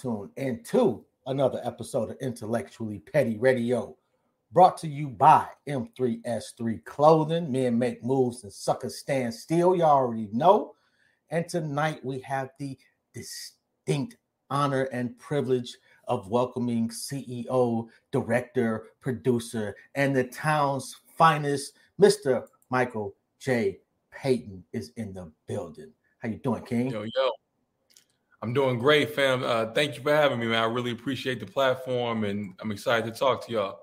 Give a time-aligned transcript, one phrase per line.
[0.00, 3.96] tuned into another episode of Intellectually Petty Radio,
[4.52, 7.50] brought to you by M3S3 Clothing.
[7.50, 9.74] Men make moves and suckers stand still.
[9.74, 10.74] Y'all already know.
[11.30, 12.78] And tonight we have the
[13.12, 14.16] distinct
[14.50, 15.76] honor and privilege
[16.06, 22.46] of welcoming CEO, director, producer, and the town's finest, Mr.
[22.70, 23.80] Michael J.
[24.12, 25.92] Payton is in the building.
[26.20, 26.90] How you doing, King?
[26.90, 27.30] Yo, yo.
[28.40, 29.42] I'm doing great, fam.
[29.42, 30.62] Uh, thank you for having me, man.
[30.62, 33.80] I really appreciate the platform, and I'm excited to talk to y'all.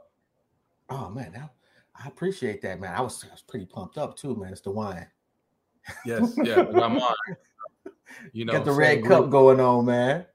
[0.89, 2.93] Oh man, I, I appreciate that, man.
[2.95, 4.51] I was, I was pretty pumped up too, man.
[4.51, 5.07] It's the wine.
[6.05, 7.15] Yes, yeah, I'm on.
[8.31, 9.11] You know, got the red group.
[9.11, 10.25] cup going on, man.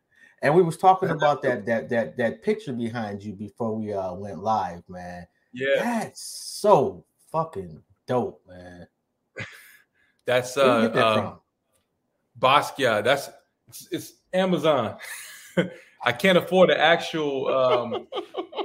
[0.42, 4.12] And we was talking about that that that that picture behind you before we uh
[4.12, 5.26] went live, man.
[5.52, 8.86] Yeah, that's so fucking dope, man.
[10.26, 11.34] that's uh, that uh
[12.38, 13.04] Basquiat.
[13.04, 13.30] That's
[13.70, 14.96] it's, it's Amazon.
[16.02, 17.48] I can't afford the actual.
[17.48, 18.06] Um,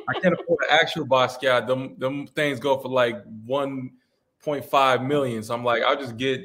[0.09, 1.67] I can't afford the actual Basquiat.
[1.67, 3.91] Them them things go for like one
[4.41, 5.43] point five million.
[5.43, 6.41] So I'm like, I'll just get,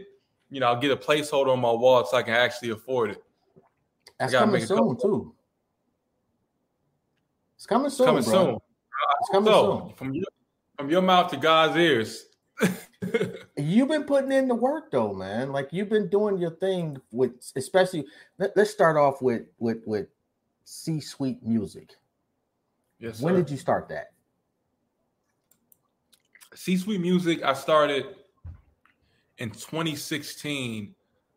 [0.50, 3.22] you know, I'll get a placeholder on my wall so I can actually afford it.
[4.18, 5.34] That's coming soon too.
[7.56, 8.06] It's coming soon.
[8.06, 8.32] Coming bro.
[8.32, 8.58] soon.
[9.20, 9.96] It's coming so, soon.
[9.96, 10.26] From your,
[10.76, 12.26] from your mouth to God's ears.
[13.56, 15.52] you've been putting in the work though, man.
[15.52, 18.06] Like you've been doing your thing with, especially.
[18.38, 20.08] Let, us start off with with with
[20.64, 21.94] C Suite Music.
[22.98, 23.20] Yes.
[23.20, 24.12] When did you start that?
[26.54, 27.42] C Suite Music.
[27.42, 28.06] I started
[29.38, 30.94] in 2016.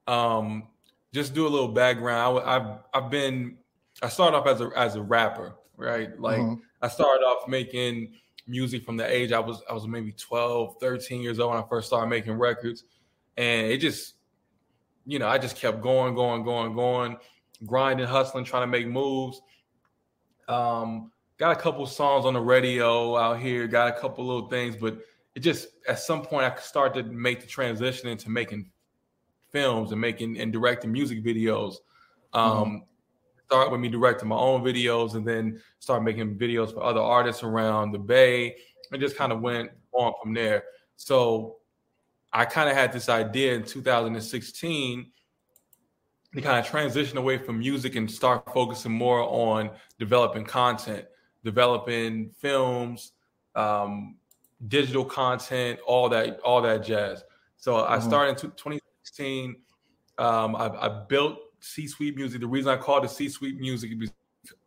[0.07, 0.67] Um,
[1.13, 2.41] just do a little background.
[2.45, 3.57] I, have I've been.
[4.01, 6.19] I started off as a as a rapper, right?
[6.19, 6.59] Like mm-hmm.
[6.81, 8.15] I started off making
[8.47, 11.67] music from the age I was I was maybe 12, 13 years old when I
[11.67, 12.83] first started making records.
[13.37, 14.15] And it just,
[15.05, 17.17] you know, I just kept going, going, going, going,
[17.65, 19.41] grinding, hustling, trying to make moves.
[20.47, 24.75] Um, got a couple songs on the radio out here, got a couple little things,
[24.75, 24.99] but
[25.35, 28.69] it just at some point I started to make the transition into making
[29.51, 31.75] films and making and directing music videos.
[32.33, 32.75] Um, mm-hmm
[33.53, 37.43] start with me directing my own videos and then start making videos for other artists
[37.43, 38.55] around the Bay
[38.91, 40.63] and just kind of went on from there.
[40.95, 41.57] So
[42.31, 45.11] I kind of had this idea in 2016
[46.33, 51.05] to kind of transition away from music and start focusing more on developing content,
[51.43, 53.11] developing films,
[53.53, 54.15] um,
[54.67, 57.23] digital content, all that, all that jazz.
[57.57, 57.93] So mm-hmm.
[57.93, 59.57] I started in 2016.
[60.17, 62.41] Um, I, I built C suite music.
[62.41, 64.11] The reason I call it C suite music is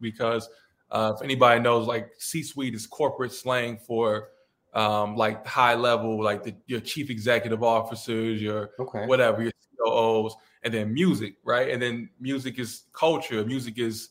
[0.01, 0.49] because
[0.91, 4.31] uh, if anybody knows, like C suite is corporate slang for
[4.73, 9.05] um, like high level, like the, your chief executive officers, your okay.
[9.07, 11.69] whatever, your COOs, and then music, right?
[11.69, 13.45] And then music is culture.
[13.45, 14.11] Music is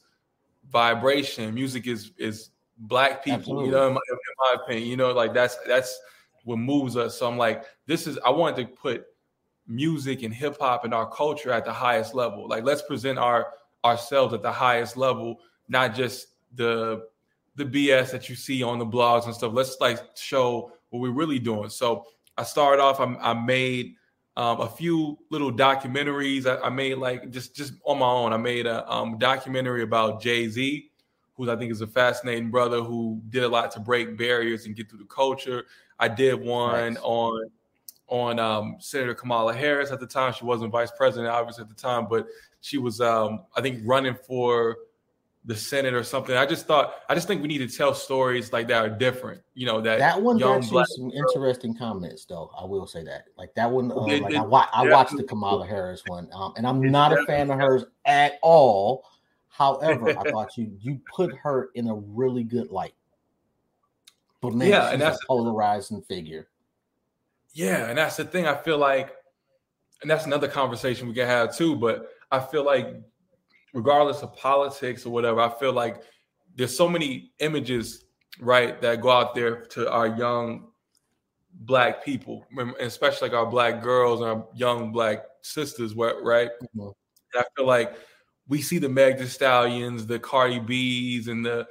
[0.69, 1.56] vibration.
[1.56, 3.40] Music is is black people.
[3.40, 3.66] Absolutely.
[3.66, 6.00] You know, in my, in my opinion, you know, like that's that's
[6.44, 7.17] what moves us.
[7.17, 8.19] So I'm like, this is.
[8.23, 9.07] I wanted to put
[9.67, 12.47] music and hip hop and our culture at the highest level.
[12.47, 13.47] Like let's present our
[13.83, 17.07] ourselves at the highest level, not just the
[17.55, 19.53] the BS that you see on the blogs and stuff.
[19.53, 21.69] Let's like show what we're really doing.
[21.69, 22.05] So
[22.37, 22.99] I started off.
[22.99, 23.95] I, I made
[24.37, 26.45] um, a few little documentaries.
[26.45, 28.33] I, I, made like just just on my own.
[28.33, 30.91] I made a um, documentary about Jay Z,
[31.35, 34.75] who I think is a fascinating brother who did a lot to break barriers and
[34.75, 35.65] get through the culture.
[35.99, 37.03] I did one nice.
[37.03, 37.49] on
[38.07, 40.33] on um, Senator Kamala Harris at the time.
[40.33, 42.27] She wasn't vice president, obviously, at the time, but
[42.61, 44.77] she was, um, I think, running for
[45.45, 46.35] the Senate or something.
[46.35, 49.41] I just thought, I just think we need to tell stories like that are different.
[49.53, 51.19] You know, that that one got you some girl.
[51.19, 52.52] interesting comments, though.
[52.59, 53.25] I will say that.
[53.37, 56.66] Like that one, uh, like I, wa- I watched the Kamala Harris one, um, and
[56.66, 59.05] I'm not a fan of hers at all.
[59.49, 62.96] However, I thought you you put her in a really good light.
[64.41, 66.49] But man, yeah, and that's a polarizing figure.
[67.55, 68.46] Yeah, and that's the thing.
[68.46, 69.16] I feel like,
[70.02, 71.75] and that's another conversation we can have too.
[71.78, 72.87] But I feel like,
[73.73, 76.03] regardless of politics or whatever, I feel like
[76.53, 78.03] there's so many images,
[78.41, 80.67] right, that go out there to our young
[81.61, 82.46] black people,
[82.81, 86.49] especially like our black girls and our young black sisters, right?
[86.61, 86.81] Mm-hmm.
[86.81, 86.93] And
[87.37, 87.96] I feel like
[88.49, 91.66] we see the Meg Thee Stallions, the Cardi B's, and the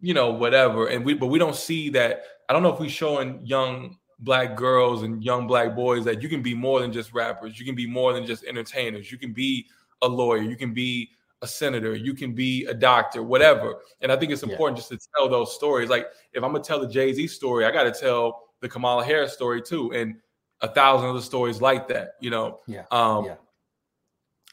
[0.00, 2.24] you know whatever, and we but we don't see that.
[2.48, 6.28] I don't know if we're showing young black girls and young black boys that you
[6.28, 7.58] can be more than just rappers.
[7.58, 9.10] You can be more than just entertainers.
[9.10, 9.66] You can be
[10.02, 10.42] a lawyer.
[10.42, 11.10] You can be
[11.42, 11.94] a senator.
[11.94, 13.80] You can be a doctor, whatever.
[14.00, 14.80] And I think it's important yeah.
[14.80, 15.88] just to tell those stories.
[15.88, 19.04] Like if I'm gonna tell the Jay Z story, I got to tell the Kamala
[19.04, 20.16] Harris story too, and
[20.60, 22.16] a thousand other stories like that.
[22.20, 22.60] You know.
[22.66, 22.84] Yeah.
[22.90, 23.36] Um, yeah.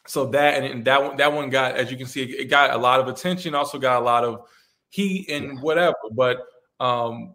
[0.06, 2.70] so that and, and that one that one got as you can see it, got
[2.70, 4.46] a lot of attention also got a lot of
[4.88, 6.38] heat and whatever but
[6.80, 7.34] um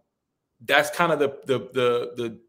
[0.65, 2.39] that's kind of the the the the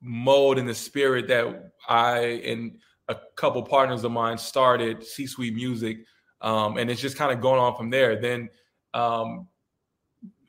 [0.00, 5.54] mode and the spirit that I and a couple partners of mine started C Suite
[5.54, 5.98] Music,
[6.40, 8.20] um, and it's just kind of going on from there.
[8.20, 8.48] Then
[8.94, 9.48] um,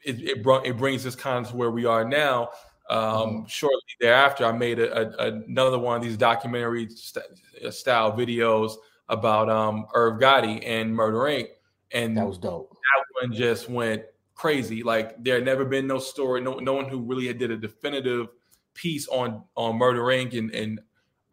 [0.03, 2.50] it it, brought, it brings us kind of to where we are now.
[2.89, 3.45] Um, mm-hmm.
[3.45, 7.25] Shortly thereafter, I made a, a, another one of these documentary st-
[7.71, 8.74] style videos
[9.09, 11.47] about um, Irv Gotti and Murder Inc.
[11.92, 12.69] And that was dope.
[12.71, 14.03] That one just went
[14.39, 14.83] crazy.
[14.83, 17.57] Like there had never been no story, no no one who really had did a
[17.57, 18.27] definitive
[18.74, 20.38] piece on on Murder Inc.
[20.38, 20.80] and, and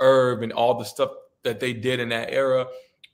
[0.00, 1.10] Irv and all the stuff
[1.44, 2.66] that they did in that era.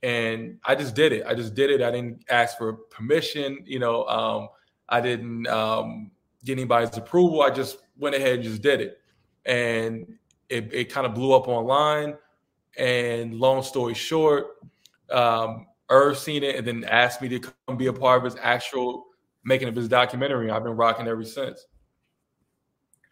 [0.02, 1.24] And I just did it.
[1.26, 1.82] I just did it.
[1.82, 3.58] I didn't ask for permission.
[3.66, 4.48] You know, um,
[4.88, 6.10] I didn't um,
[6.42, 7.42] get anybody's approval.
[7.42, 8.98] I just went ahead and just did it.
[9.44, 10.06] And
[10.48, 12.16] it, it kind of blew up online.
[12.78, 14.46] And long story short,
[15.10, 18.40] um, Irv seen it and then asked me to come be a part of his
[18.42, 19.11] actual
[19.44, 20.50] making of his documentary.
[20.50, 21.66] I've been rocking ever since.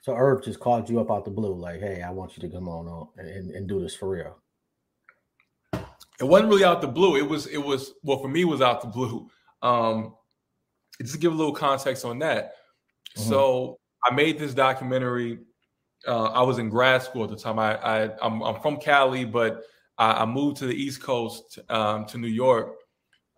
[0.03, 2.55] So Irv just called you up out the blue, like, "Hey, I want you to
[2.55, 4.39] come on and, and do this for real."
[5.73, 7.17] It wasn't really out the blue.
[7.17, 7.47] It was.
[7.47, 7.93] It was.
[8.03, 9.29] Well, for me, it was out the blue.
[9.63, 10.15] Um,
[11.01, 12.55] just to give a little context on that.
[13.17, 13.29] Mm-hmm.
[13.29, 15.39] So I made this documentary.
[16.07, 17.59] Uh, I was in grad school at the time.
[17.59, 19.65] I, I am I'm, I'm from Cali, but
[19.99, 22.75] I, I, moved to the East Coast um, to New York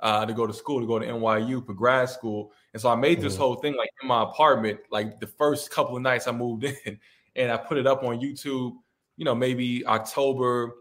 [0.00, 2.52] uh, to go to school, to go to NYU for grad school.
[2.72, 3.42] And so I made this mm-hmm.
[3.42, 6.98] whole thing like in my apartment, like the first couple of nights I moved in,
[7.36, 8.74] and I put it up on YouTube.
[9.16, 10.72] You know, maybe October,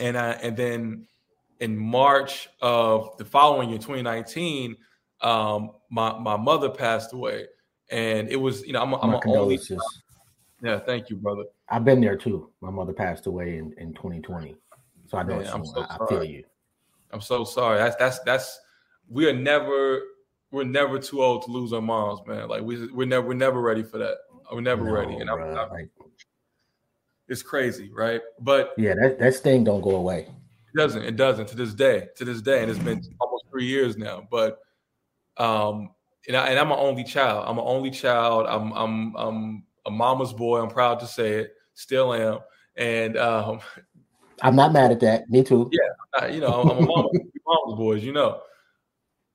[0.00, 1.06] and I, and then
[1.60, 4.76] in March of the following year, 2019,
[5.20, 7.46] um, my my mother passed away,
[7.90, 9.60] and it was you know I'm, I'm only.
[10.62, 11.44] Yeah, thank you, brother.
[11.70, 12.50] I've been there too.
[12.60, 14.56] My mother passed away in, in 2020,
[15.06, 15.38] so I know.
[15.38, 16.44] Man, I'm so I, I feel you.
[17.12, 17.78] I'm so sorry.
[17.78, 18.60] That's that's that's
[19.08, 20.02] we are never
[20.50, 22.48] we're never too old to lose our moms, man.
[22.48, 24.16] Like we we're never we're never ready for that.
[24.52, 25.14] We're never no, ready.
[25.16, 25.90] And I'm, I'm, like,
[27.28, 28.20] it's crazy, right?
[28.40, 30.28] But yeah, that that sting don't go away.
[30.74, 31.02] It doesn't.
[31.02, 32.08] It doesn't to this day.
[32.16, 34.26] To this day, and it's been almost three years now.
[34.30, 34.58] But
[35.36, 35.90] um,
[36.26, 37.44] and, I, and I'm an only child.
[37.46, 38.46] I'm an only child.
[38.48, 40.60] I'm I'm I'm a mama's boy.
[40.60, 41.54] I'm proud to say it.
[41.74, 42.40] Still am.
[42.76, 43.60] And um,
[44.42, 45.28] I'm not mad at that.
[45.30, 45.70] Me too.
[45.72, 47.08] Yeah, you know, I'm a mama,
[47.46, 48.04] mama's boys.
[48.04, 48.40] You know,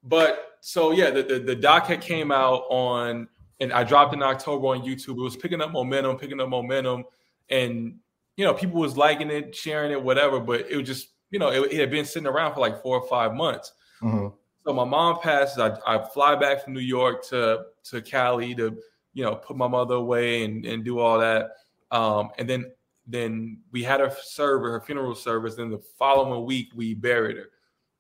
[0.04, 3.28] but so yeah, the, the the doc had came out on,
[3.60, 5.10] and I dropped in October on YouTube.
[5.10, 7.04] It was picking up momentum, picking up momentum,
[7.52, 8.00] and
[8.36, 10.40] you know, people was liking it, sharing it, whatever.
[10.40, 13.00] But it was just, you know, it, it had been sitting around for like four
[13.00, 13.74] or five months.
[14.02, 14.30] Mm-hmm.
[14.66, 15.60] So my mom passes.
[15.60, 18.76] I, I fly back from New York to to Cali to,
[19.14, 21.52] you know, put my mother away and and do all that.
[21.92, 22.72] Um, and then
[23.06, 25.54] then we had her service, her funeral service.
[25.54, 27.50] Then the following week, we buried her.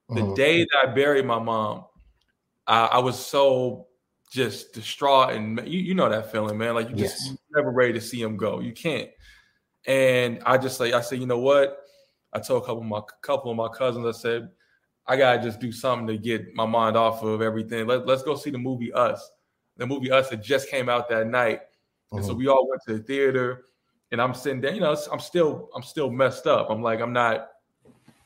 [0.09, 0.33] The mm-hmm.
[0.33, 1.85] day that I buried my mom,
[2.67, 3.87] I, I, was so
[4.31, 6.75] just distraught, and you, you know that feeling, man.
[6.75, 7.37] Like you just yes.
[7.53, 8.59] never ready to see him go.
[8.59, 9.09] You can't.
[9.87, 11.79] And I just like I said, you know what?
[12.33, 14.49] I told a couple of my couple of my cousins, I said,
[15.07, 17.87] I gotta just do something to get my mind off of everything.
[17.87, 19.31] Let, let's go see the movie Us.
[19.77, 22.17] The movie Us that just came out that night, mm-hmm.
[22.17, 22.39] and so mm-hmm.
[22.39, 23.65] we all went to the theater
[24.11, 26.69] and I'm sitting there, you know, I'm still I'm still messed up.
[26.69, 27.49] I'm like I'm not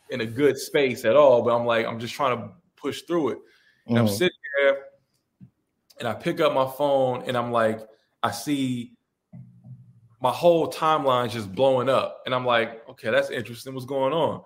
[0.09, 3.29] in a good space at all, but I'm like I'm just trying to push through
[3.29, 3.37] it.
[3.89, 4.01] And mm.
[4.01, 4.77] I'm sitting there
[5.99, 7.81] and I pick up my phone and I'm like
[8.23, 8.93] I see
[10.21, 13.73] my whole timeline just blowing up and I'm like, okay, that's interesting.
[13.73, 14.43] What's going on?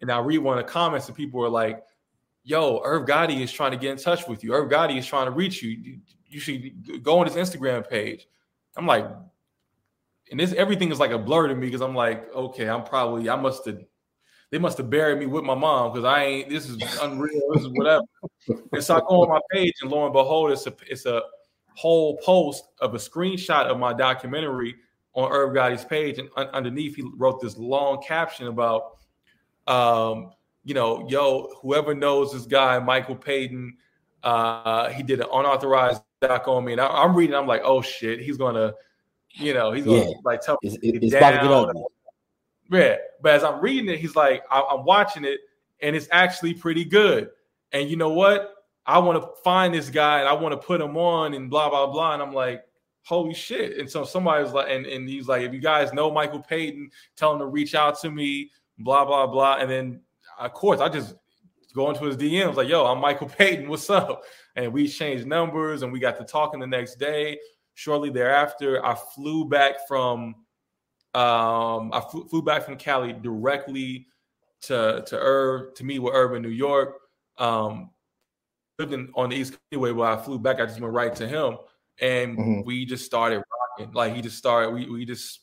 [0.00, 1.82] And I read one of the comments and people are like,
[2.42, 4.52] yo, Irv Gotti is trying to get in touch with you.
[4.52, 5.98] Irv Gotti is trying to reach you.
[6.26, 8.28] You should go on his Instagram page.
[8.76, 9.06] I'm like,
[10.30, 13.28] and this everything is like a blur to me because I'm like, okay, I'm probably
[13.28, 13.78] I must have
[14.54, 17.62] they must have buried me with my mom because I ain't this is unreal, this
[17.64, 18.04] is whatever.
[18.72, 21.22] and so I go on my page and lo and behold, it's a it's a
[21.74, 24.76] whole post of a screenshot of my documentary
[25.14, 28.98] on Irv Gotti's page, and un- underneath he wrote this long caption about
[29.66, 30.30] um,
[30.62, 33.76] you know, yo, whoever knows this guy, Michael Payton,
[34.22, 36.72] uh, he did an unauthorized doc on me.
[36.72, 38.72] And I, am reading, I'm like, oh shit, he's gonna
[39.30, 40.14] you know, he's gonna yeah.
[40.24, 41.82] like tell it's, it's about to get ugly.
[42.70, 45.40] Yeah, but as I'm reading it, he's like, I, I'm watching it,
[45.80, 47.30] and it's actually pretty good.
[47.72, 48.54] And you know what?
[48.86, 51.70] I want to find this guy and I want to put him on and blah
[51.70, 52.12] blah blah.
[52.12, 52.62] And I'm like,
[53.02, 53.78] holy shit.
[53.78, 57.32] And so somebody's like, and, and he's like, if you guys know Michael Payton, tell
[57.32, 59.56] him to reach out to me, blah, blah, blah.
[59.56, 60.00] And then
[60.38, 61.14] of course I just
[61.74, 64.22] go into his DMs like, yo, I'm Michael Payton, what's up?
[64.56, 67.38] And we changed numbers and we got to talking the next day
[67.74, 70.36] shortly thereafter, I flew back from
[71.14, 74.06] um, I flew, flew back from Cali directly
[74.62, 76.96] to to Irv to meet with Irv in New York.
[77.38, 77.90] Um,
[78.78, 79.92] lived in, on the East Coast anyway.
[79.92, 81.58] When I flew back, I just went right to him,
[82.00, 82.60] and mm-hmm.
[82.64, 83.42] we just started
[83.78, 83.92] rocking.
[83.92, 84.70] Like he just started.
[84.70, 85.40] We we just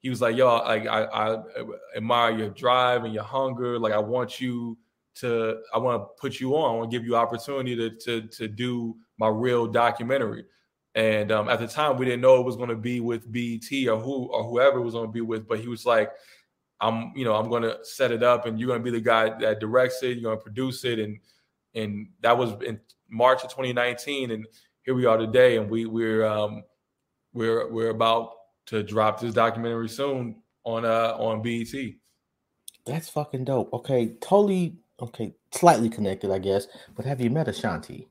[0.00, 1.42] he was like, "Yo, like I, I
[1.96, 3.78] admire your drive and your hunger.
[3.78, 4.78] Like I want you
[5.16, 5.60] to.
[5.74, 6.74] I want to put you on.
[6.74, 10.44] I want to give you opportunity to to to do my real documentary."
[10.98, 13.70] And um, at the time, we didn't know it was going to be with BET
[13.88, 15.46] or who or whoever it was going to be with.
[15.46, 16.10] But he was like,
[16.80, 19.00] "I'm, you know, I'm going to set it up, and you're going to be the
[19.00, 20.18] guy that directs it.
[20.18, 21.20] You're going to produce it." And
[21.76, 24.44] and that was in March of 2019, and
[24.82, 26.64] here we are today, and we we're um,
[27.32, 28.32] we're we're about
[28.66, 31.94] to drop this documentary soon on uh on BET.
[32.86, 33.72] That's fucking dope.
[33.72, 36.66] Okay, totally okay, slightly connected, I guess.
[36.96, 38.08] But have you met Ashanti?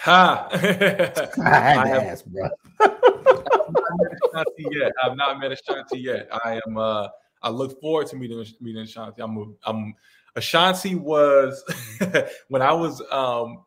[0.00, 0.48] Ha!
[0.52, 2.48] I had to ask, bro.
[2.80, 4.92] Ashanti yet.
[5.02, 6.28] I've not met Ashanti yet.
[6.44, 6.76] I am.
[6.76, 7.08] uh
[7.42, 9.22] I look forward to meeting meeting Ashanti.
[9.22, 9.36] I'm.
[9.36, 9.94] A, I'm.
[10.34, 11.64] Ashanti was
[12.48, 13.64] when I was um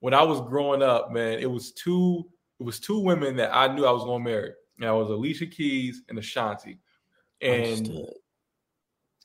[0.00, 1.38] when I was growing up, man.
[1.38, 2.26] It was two.
[2.58, 4.52] It was two women that I knew I was going to marry.
[4.78, 6.78] And I was Alicia Keys and Ashanti,
[7.40, 8.14] and Understood.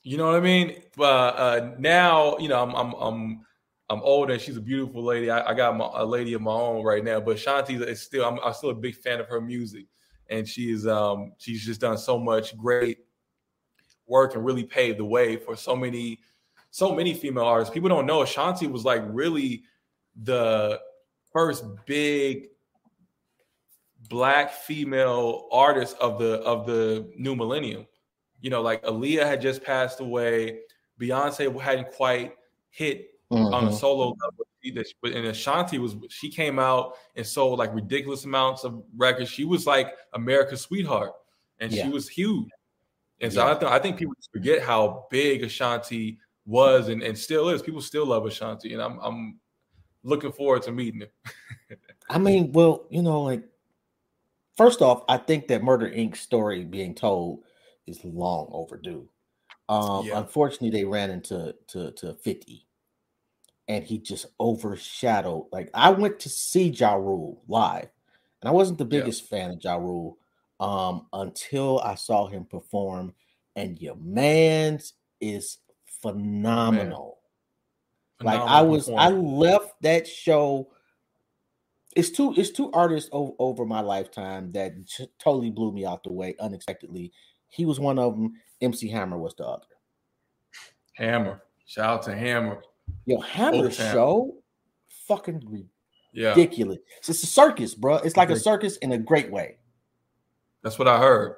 [0.04, 0.82] you know what I mean.
[0.96, 3.46] But uh, now, you know, I'm I'm I'm
[3.90, 5.30] I'm older and she's a beautiful lady.
[5.30, 8.26] I, I got my, a lady of my own right now, but Shanti is still
[8.26, 9.86] I'm, I'm, still a big fan of her music,
[10.30, 13.00] and she's um she's just done so much great
[14.08, 16.20] work and really paved the way for so many
[16.72, 17.74] so many female artists.
[17.74, 19.64] People don't know Ashanti was like really
[20.24, 20.80] the
[21.32, 22.48] first big
[24.10, 27.86] black female artist of the of the new millennium.
[28.42, 30.60] You know, like Aaliyah had just passed away,
[31.00, 32.34] Beyonce hadn't quite
[32.70, 33.54] hit mm-hmm.
[33.54, 33.76] on a mm-hmm.
[33.76, 34.48] solo level.
[35.02, 39.30] But and Ashanti was she came out and sold like ridiculous amounts of records.
[39.30, 41.14] She was like America's sweetheart,
[41.60, 41.84] and yeah.
[41.84, 42.50] she was huge.
[43.22, 43.52] And so yeah.
[43.52, 47.62] I, th- I think people forget how big Ashanti was and, and still is.
[47.62, 49.40] People still love Ashanti, and I'm I'm
[50.04, 51.78] looking forward to meeting her.
[52.10, 53.44] I mean, well, you know, like
[54.58, 56.16] first off, I think that Murder Inc.
[56.16, 57.44] story being told
[57.86, 59.08] is long overdue.
[59.70, 60.20] Um, yeah.
[60.20, 62.65] Unfortunately, they ran into to, to 50
[63.68, 65.48] and he just overshadowed.
[65.52, 67.90] Like I went to see Ja Rule live,
[68.42, 69.40] and I wasn't the biggest yeah.
[69.40, 70.18] fan of Ja Rule
[70.60, 73.14] um, until I saw him perform.
[73.56, 75.60] And your man's is
[76.02, 77.20] phenomenal.
[78.22, 78.40] Man.
[78.40, 80.72] Like I was, I left that show.
[81.96, 84.74] It's two, it's two artists over, over my lifetime that
[85.20, 87.14] totally blew me out the way unexpectedly.
[87.50, 88.34] He was one of them.
[88.62, 89.66] MC Hammer was the other.
[90.94, 92.62] Hammer, shout out to Hammer.
[93.06, 94.36] Yo, Hammer show,
[95.08, 95.68] fucking
[96.14, 96.80] ridiculous.
[96.82, 96.98] Yeah.
[96.98, 97.96] It's, a circus, bro.
[97.98, 99.58] It's like a circus in a great way.
[100.64, 101.36] That's what I heard.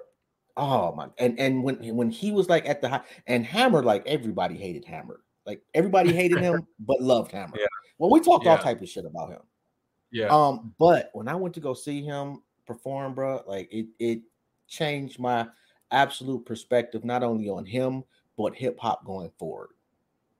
[0.55, 1.09] Oh my!
[1.19, 4.85] And and when when he was like at the high, and Hammer, like everybody hated
[4.85, 5.19] Hammer.
[5.45, 7.53] Like everybody hated him, but loved Hammer.
[7.59, 7.67] Yeah.
[7.99, 8.51] Well, we talked yeah.
[8.51, 9.41] all type of shit about him.
[10.11, 10.27] Yeah.
[10.27, 14.21] Um, but when I went to go see him perform, bro, like it it
[14.67, 15.47] changed my
[15.91, 18.03] absolute perspective not only on him
[18.37, 19.69] but hip hop going forward.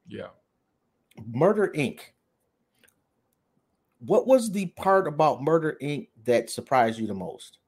[0.08, 0.28] Yeah.
[1.26, 2.00] Murder Inc.
[4.00, 6.10] What was the part about Murder Inc.
[6.26, 7.60] that surprised you the most?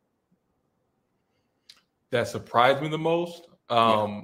[2.11, 3.47] That surprised me the most.
[3.69, 4.21] Um, yeah.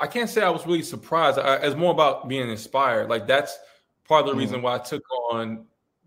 [0.00, 1.38] I can't say I was really surprised.
[1.38, 3.08] I, it's more about being inspired.
[3.08, 3.58] Like that's
[4.06, 4.40] part of the mm-hmm.
[4.40, 5.02] reason why I took
[5.32, 5.66] on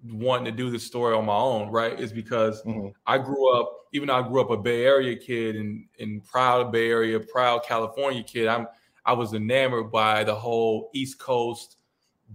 [0.09, 1.69] wanting to do this story on my own.
[1.69, 2.89] Right, is because mm-hmm.
[3.05, 3.77] I grew up.
[3.93, 7.63] Even though I grew up a Bay Area kid and and proud Bay Area, proud
[7.63, 8.47] California kid.
[8.47, 8.67] I'm
[9.05, 11.77] I was enamored by the whole East Coast,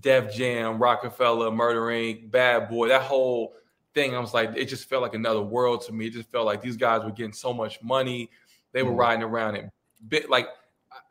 [0.00, 3.54] Def Jam, Roc-A-Fella, Murder Inc., Bad Boy, that whole
[3.94, 4.14] thing.
[4.14, 6.06] I was like, it just felt like another world to me.
[6.06, 8.30] It just felt like these guys were getting so much money.
[8.72, 8.98] They were mm.
[8.98, 9.70] riding around in
[10.08, 10.48] bit like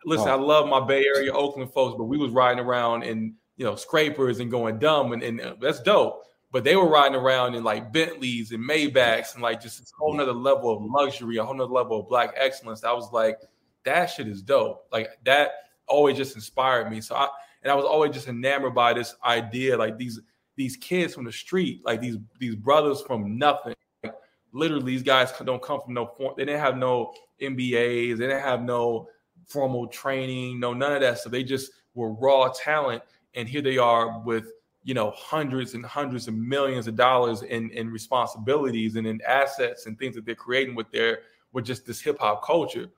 [0.05, 0.31] listen, oh.
[0.31, 3.75] I love my Bay Area Oakland folks, but we was riding around in you know
[3.75, 6.23] scrapers and going dumb and, and uh, that's dope.
[6.51, 10.13] But they were riding around in like Bentleys and Maybachs and like just a whole
[10.13, 12.83] nother level of luxury, a whole nother level of black excellence.
[12.83, 13.39] I was like,
[13.85, 14.87] that shit is dope.
[14.91, 15.51] Like that
[15.87, 17.01] always just inspired me.
[17.01, 17.29] So I
[17.63, 20.19] and I was always just enamored by this idea, like these
[20.55, 23.73] these kids from the street, like these these brothers from nothing.
[24.03, 24.13] Like
[24.51, 26.35] literally, these guys don't come from no form.
[26.37, 28.17] They didn't have no MBAs.
[28.17, 29.09] They didn't have no
[29.47, 30.59] formal training.
[30.59, 31.19] No, none of that.
[31.19, 33.01] So they just were raw talent,
[33.33, 34.51] and here they are with
[34.83, 39.87] you know hundreds and hundreds of millions of dollars in in responsibilities and in assets
[39.87, 41.19] and things that they're creating with their
[41.51, 42.89] with just this hip hop culture.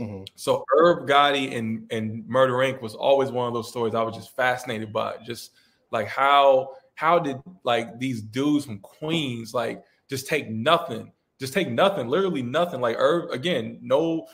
[0.00, 0.24] Mm-hmm.
[0.34, 2.82] So Irv Gotti and and Murder Inc.
[2.82, 5.16] was always one of those stories I was just fascinated by.
[5.24, 5.52] Just
[5.90, 11.70] like how how did like these dudes from Queens like just take nothing, just take
[11.70, 12.80] nothing, literally nothing.
[12.80, 14.26] Like Irv again, no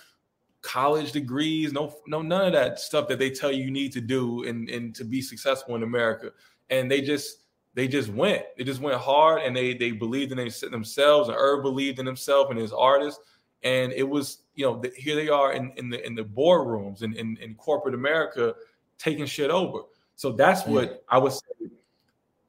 [0.62, 4.00] college degrees, no, no, none of that stuff that they tell you you need to
[4.00, 6.30] do and and to be successful in America.
[6.70, 7.40] And they just
[7.74, 8.42] they just went.
[8.56, 10.38] They just went hard, and they they believed in
[10.70, 11.28] themselves.
[11.28, 13.20] And Irv believed in himself and his artist.
[13.62, 17.00] And it was, you know, the, here they are in, in the in the boardrooms
[17.00, 18.54] and in, in, in, corporate America
[18.98, 19.78] taking shit over.
[20.16, 21.70] So that's what I would say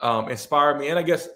[0.02, 1.30] um, inspired me, and I guess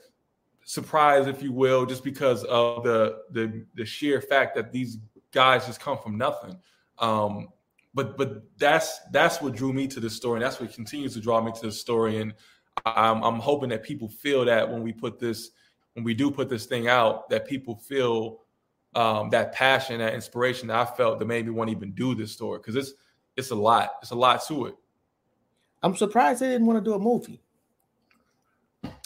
[0.66, 4.98] surprised, if you will, just because of the the the sheer fact that these
[5.32, 6.58] guys just come from nothing.
[7.00, 7.48] Um,
[7.94, 11.22] but but that's that's what drew me to the story, and that's what continues to
[11.22, 12.20] draw me to the story.
[12.20, 12.34] And
[12.86, 15.52] I'm, I'm hoping that people feel that when we put this,
[15.94, 18.42] when we do put this thing out, that people feel
[18.96, 22.16] um, that passion, that inspiration that I felt that made me want to even do
[22.16, 22.94] this story because it's
[23.38, 23.92] it's a lot.
[24.02, 24.76] It's a lot to it.
[25.84, 27.42] I'm surprised they didn't want to do a movie.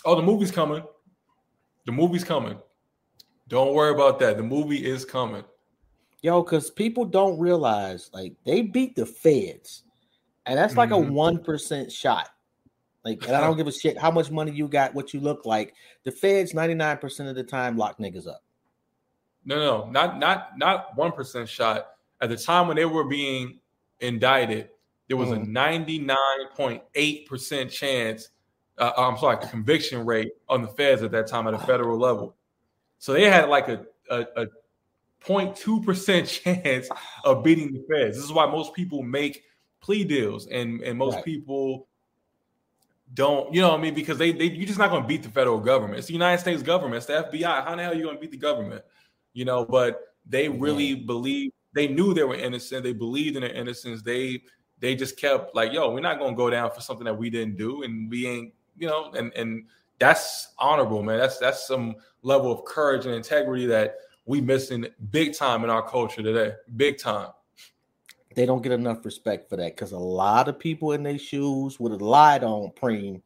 [0.05, 0.83] Oh, the movie's coming.
[1.85, 2.57] The movie's coming.
[3.47, 4.37] Don't worry about that.
[4.37, 5.43] The movie is coming.
[6.21, 9.83] Yo, because people don't realize like they beat the feds,
[10.45, 11.09] and that's like mm-hmm.
[11.09, 12.29] a one percent shot.
[13.05, 15.45] Like, and I don't give a shit how much money you got, what you look
[15.45, 15.73] like.
[16.03, 18.43] The feds, 99% of the time, lock niggas up.
[19.45, 21.87] No, no, not not not one percent shot.
[22.21, 23.59] At the time when they were being
[23.99, 24.69] indicted,
[25.07, 25.43] there was mm.
[25.43, 28.29] a 99.8% chance.
[28.77, 32.35] Uh, I'm sorry, conviction rate on the feds at that time at a federal level.
[32.99, 34.47] So they had like a, a, a
[35.25, 36.89] 0.2% chance
[37.23, 38.17] of beating the feds.
[38.17, 39.43] This is why most people make
[39.81, 41.25] plea deals and, and most right.
[41.25, 41.87] people
[43.13, 43.95] don't, you know what I mean?
[43.95, 45.97] Because they, they you're just not going to beat the federal government.
[45.97, 47.65] It's the United States government, it's the FBI.
[47.65, 48.83] How the hell are you going to beat the government?
[49.33, 52.83] You know, but they really believe they knew they were innocent.
[52.83, 54.01] They believed in their innocence.
[54.01, 54.41] They
[54.79, 57.57] they just kept like, yo, we're not gonna go down for something that we didn't
[57.57, 59.65] do, and we ain't, you know, and and
[59.99, 61.19] that's honorable, man.
[61.19, 65.87] That's that's some level of courage and integrity that we missing big time in our
[65.87, 66.53] culture today.
[66.75, 67.29] Big time
[68.35, 71.79] they don't get enough respect for that because a lot of people in their shoes
[71.79, 73.21] would have lied on Preem,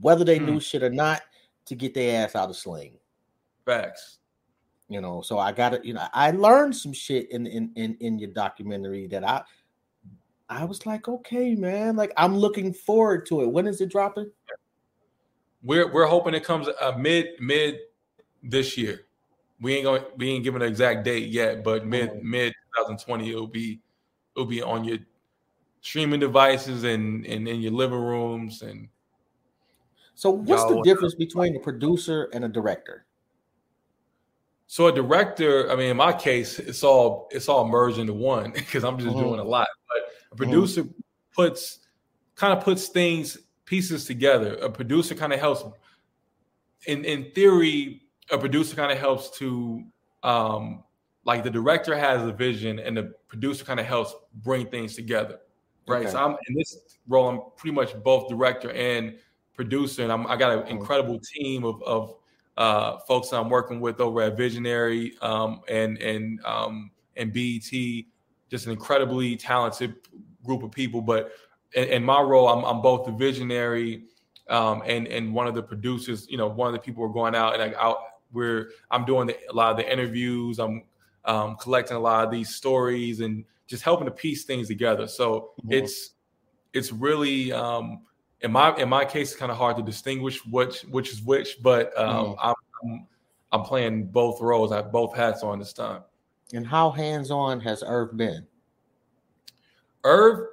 [0.00, 0.46] whether they mm.
[0.46, 1.22] knew shit or not,
[1.66, 2.94] to get their ass out of sling.
[3.66, 4.18] Facts.
[4.88, 5.84] You know, so I got it.
[5.84, 9.42] You know, I learned some shit in in in in your documentary that I
[10.48, 13.50] I was like, okay, man, like I'm looking forward to it.
[13.50, 14.30] When is it dropping?
[15.62, 17.78] We're we're hoping it comes uh, mid mid
[18.42, 19.06] this year.
[19.60, 22.20] We ain't going we ain't giving an exact date yet, but mid oh.
[22.22, 23.80] mid 2020 it'll be
[24.36, 24.98] it'll be on your
[25.80, 28.88] streaming devices and and in your living rooms and
[30.14, 33.06] so what's the difference between a producer and a director
[34.68, 38.52] so a director i mean in my case it's all it's all merged into one
[38.54, 39.26] because i'm just mm-hmm.
[39.26, 40.36] doing a lot but a mm-hmm.
[40.36, 41.00] producer mm-hmm.
[41.34, 41.80] puts
[42.36, 45.64] kind of puts things pieces together a producer kind of helps
[46.86, 49.82] in in theory a producer kind of helps to
[50.22, 50.84] um
[51.24, 55.38] like the director has a vision and the producer kind of helps bring things together
[55.86, 56.10] right okay.
[56.10, 59.16] so i'm in this role i'm pretty much both director and
[59.54, 60.76] producer and I'm, i got an mm-hmm.
[60.76, 62.17] incredible team of, of
[62.58, 67.70] uh, folks i'm working with over at visionary um, and and um, and BET
[68.50, 69.94] just an incredibly talented
[70.44, 71.32] group of people but
[71.72, 74.04] in, in my role i'm, I'm both the visionary
[74.50, 77.14] um, and and one of the producers you know one of the people who are
[77.14, 77.98] going out and I, out
[78.32, 80.82] we're i'm doing the, a lot of the interviews i'm
[81.24, 85.06] um, collecting a lot of these stories and just helping to piece things together.
[85.06, 85.72] So mm-hmm.
[85.72, 86.10] it's
[86.72, 88.00] it's really um,
[88.40, 91.62] in my in my case, it's kind of hard to distinguish which which is which,
[91.62, 92.52] but um, mm-hmm.
[92.88, 93.06] I'm,
[93.52, 94.72] I'm playing both roles.
[94.72, 96.02] I have both hats on this time.
[96.54, 98.46] And how hands on has Irv been?
[100.04, 100.46] Irv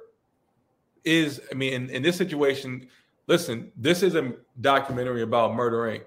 [1.04, 2.88] is, I mean, in, in, this situation,
[3.28, 6.02] listen, this is a documentary about Murder Inc,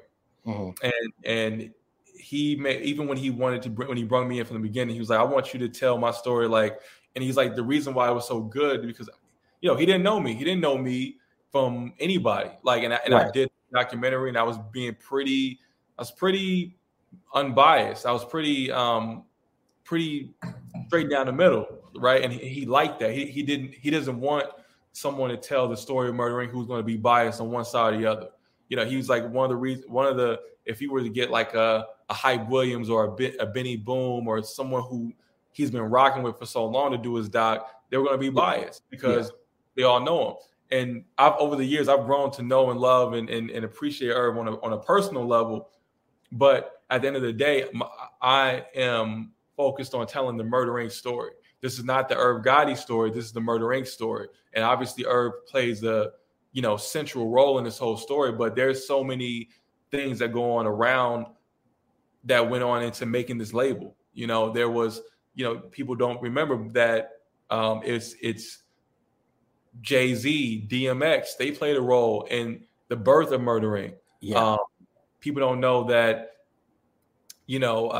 [0.45, 0.85] Mm-hmm.
[0.85, 1.71] And and
[2.17, 4.67] he made even when he wanted to bring when he brought me in from the
[4.67, 6.79] beginning, he was like, I want you to tell my story like
[7.15, 9.09] and he's like the reason why I was so good because
[9.61, 10.33] you know he didn't know me.
[10.33, 11.17] He didn't know me
[11.51, 12.51] from anybody.
[12.63, 13.27] Like and I, and right.
[13.27, 15.59] I did documentary and I was being pretty
[15.97, 16.77] I was pretty
[17.33, 18.05] unbiased.
[18.05, 19.23] I was pretty um
[19.83, 20.33] pretty
[20.87, 22.23] straight down the middle, right?
[22.23, 23.11] And he, he liked that.
[23.11, 24.47] He, he didn't he doesn't want
[24.91, 27.65] someone to tell the story of Murder Inc who's going to be biased on one
[27.65, 28.27] side or the other.
[28.69, 31.01] You know, he was like one of the reasons one of the if he were
[31.01, 34.83] to get like a a Hype Williams or a, bit, a Benny Boom or someone
[34.83, 35.13] who
[35.51, 38.19] he's been rocking with for so long to do his doc, they were going to
[38.19, 39.35] be biased because yeah.
[39.75, 40.35] they all know him.
[40.71, 44.11] And I've over the years I've grown to know and love and, and, and appreciate
[44.11, 45.69] Irv on a, on a personal level.
[46.31, 47.65] But at the end of the day,
[48.21, 50.91] I am focused on telling the Murder Inc.
[50.91, 51.31] story.
[51.61, 53.09] This is not the Irv Gotti story.
[53.09, 53.87] This is the Murder Inc.
[53.87, 54.27] story.
[54.53, 56.13] And obviously, Irv plays the
[56.51, 58.31] you know central role in this whole story.
[58.31, 59.49] But there's so many
[59.91, 61.25] things that go on around
[62.25, 63.95] that went on into making this label.
[64.13, 65.01] You know, there was
[65.35, 67.11] you know people don't remember that
[67.49, 68.63] um, it's it's
[69.81, 71.37] Jay Z, DMX.
[71.37, 73.95] They played a role in the birth of Murder Inc.
[74.21, 74.53] Yeah.
[74.53, 74.59] Um,
[75.19, 76.29] people don't know that
[77.49, 77.93] you know, uh,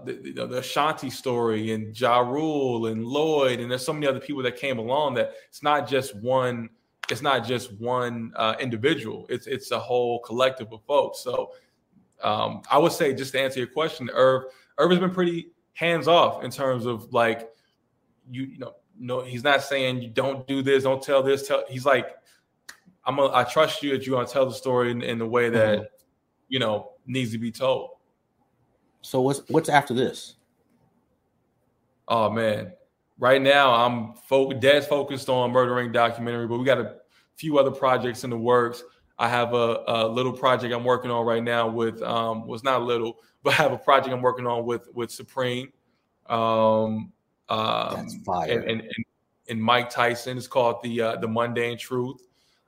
[0.00, 4.06] uh, the, the, the, Ashanti story and Ja Rule and Lloyd, and there's so many
[4.06, 6.70] other people that came along that it's not just one,
[7.10, 9.26] it's not just one uh, individual.
[9.28, 11.18] It's it's a whole collective of folks.
[11.18, 11.52] So
[12.22, 14.44] um, I would say, just to answer your question, Irv,
[14.78, 17.50] Irv has been pretty hands off in terms of like
[18.30, 21.46] you, you know, no, he's not saying you don't do this, don't tell this.
[21.46, 22.08] Tell he's like,
[23.04, 25.48] I'm a, I trust you that you're gonna tell the story in, in the way
[25.50, 25.84] that mm-hmm.
[26.48, 27.90] you know needs to be told.
[29.02, 30.36] So what's what's after this?
[32.08, 32.72] Oh man,
[33.18, 36.96] right now I'm fo- dead focused on Murder Inc documentary, but we got a
[37.36, 38.82] few other projects in the works.
[39.18, 42.80] I have a, a little project I'm working on right now with um, was well,
[42.80, 45.72] not little, but I have a project I'm working on with with Supreme.
[46.28, 47.12] Um,
[47.48, 48.60] um, That's fire.
[48.60, 48.92] And, and,
[49.48, 50.36] and, Mike Tyson.
[50.36, 52.22] is called the uh, the Mundane Truth.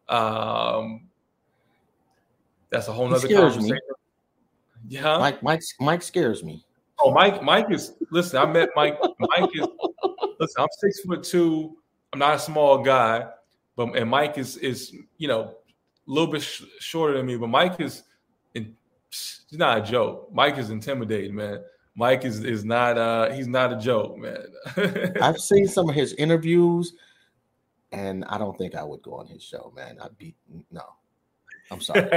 [0.08, 1.08] Um,
[2.70, 3.70] that's a whole nother conversation.
[3.70, 3.80] Me.
[4.88, 5.18] Yeah.
[5.18, 6.64] Mike, Mike, Mike scares me.
[7.00, 8.38] Oh, Mike, Mike is listen.
[8.38, 8.98] I met Mike.
[9.18, 9.66] Mike is
[10.40, 10.62] listen.
[10.62, 11.76] I'm six foot two.
[12.12, 13.26] I'm not a small guy,
[13.76, 17.36] but and Mike is is you know a little bit sh- shorter than me.
[17.36, 18.02] But Mike is,
[18.54, 18.74] in,
[19.10, 20.32] he's not a joke.
[20.32, 21.60] Mike is intimidating, man.
[21.98, 24.46] Mike is is not uh he's not a joke, man.
[25.20, 26.92] I've seen some of his interviews,
[27.90, 29.98] and I don't think I would go on his show, man.
[30.00, 30.36] I'd be
[30.70, 30.84] no.
[31.72, 32.08] I'm sorry.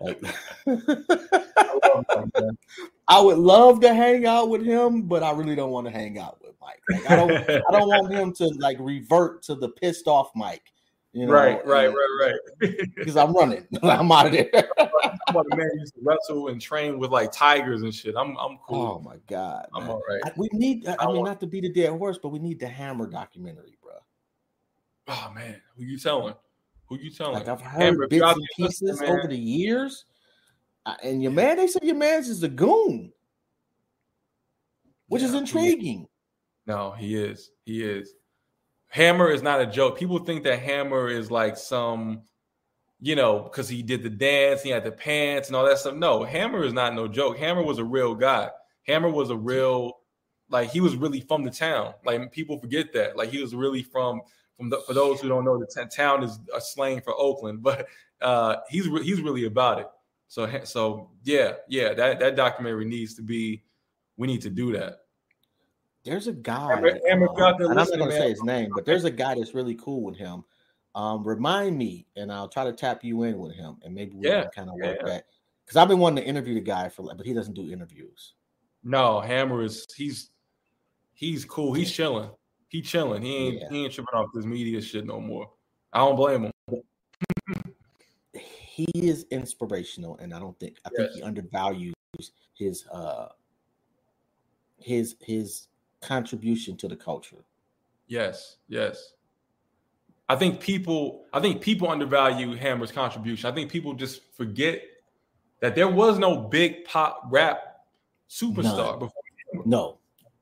[0.00, 0.24] like,
[3.06, 6.18] I would love to hang out with him, but I really don't want to hang
[6.18, 6.80] out with Mike.
[6.88, 10.72] Like, I don't I don't want him to like revert to the pissed off Mike.
[11.12, 12.88] You know, right, right, right, right.
[12.94, 13.66] Because I'm running.
[13.82, 14.50] I'm out of there.
[14.78, 18.14] I'm a man used to wrestle and train with like tigers and shit.
[18.16, 19.00] I'm I'm cool.
[19.00, 19.66] Oh my god.
[19.74, 19.90] I'm man.
[19.90, 20.20] all right.
[20.24, 21.28] I, we need I, I mean want...
[21.28, 23.92] not to beat a dead horse, but we need the hammer documentary, bro.
[25.08, 26.34] Oh man, who you telling?
[26.86, 27.34] Who you telling?
[27.34, 30.04] Like I've heard Hammer, bits and pieces over the years.
[31.02, 33.12] And your man, they say your man's is a goon,
[35.06, 36.08] which yeah, is intriguing.
[36.66, 37.50] no, he is.
[37.64, 38.14] He is.
[38.90, 39.98] Hammer is not a joke.
[39.98, 42.22] People think that Hammer is like some,
[43.00, 45.94] you know, because he did the dance, he had the pants and all that stuff.
[45.94, 47.38] No, Hammer is not no joke.
[47.38, 48.50] Hammer was a real guy.
[48.82, 49.98] Hammer was a real,
[50.48, 51.94] like he was really from the town.
[52.04, 53.16] Like people forget that.
[53.16, 54.22] Like he was really from
[54.56, 57.86] from the, for those who don't know, the town is a slang for Oakland, but
[58.20, 59.86] uh, he's re- he's really about it.
[60.26, 63.62] So so yeah, yeah, that that documentary needs to be.
[64.16, 64.98] We need to do that.
[66.04, 66.74] There's a guy.
[66.74, 69.54] Hammer, Hammer um, I'm not going to say his name, but there's a guy that's
[69.54, 70.44] really cool with him.
[70.94, 74.26] Um, remind me, and I'll try to tap you in with him, and maybe we
[74.26, 75.08] yeah, can kind of work yeah.
[75.08, 75.24] that.
[75.64, 78.34] Because I've been wanting to interview the guy for, like but he doesn't do interviews.
[78.82, 80.30] No, Hammer is he's
[81.12, 81.74] he's cool.
[81.74, 82.30] He's chilling.
[82.68, 83.22] He chilling.
[83.22, 83.68] He ain't yeah.
[83.70, 85.50] he ain't tripping off this media shit no more.
[85.92, 86.82] I don't blame him.
[88.32, 90.98] he is inspirational, and I don't think I yes.
[90.98, 91.94] think he undervalues
[92.54, 93.28] his uh
[94.78, 95.68] his his
[96.00, 97.44] contribution to the culture.
[98.06, 99.12] Yes, yes.
[100.28, 103.50] I think people I think people undervalue Hammer's contribution.
[103.50, 104.82] I think people just forget
[105.60, 107.80] that there was no big pop rap
[108.28, 108.98] superstar None.
[109.00, 109.22] before.
[109.64, 109.98] No,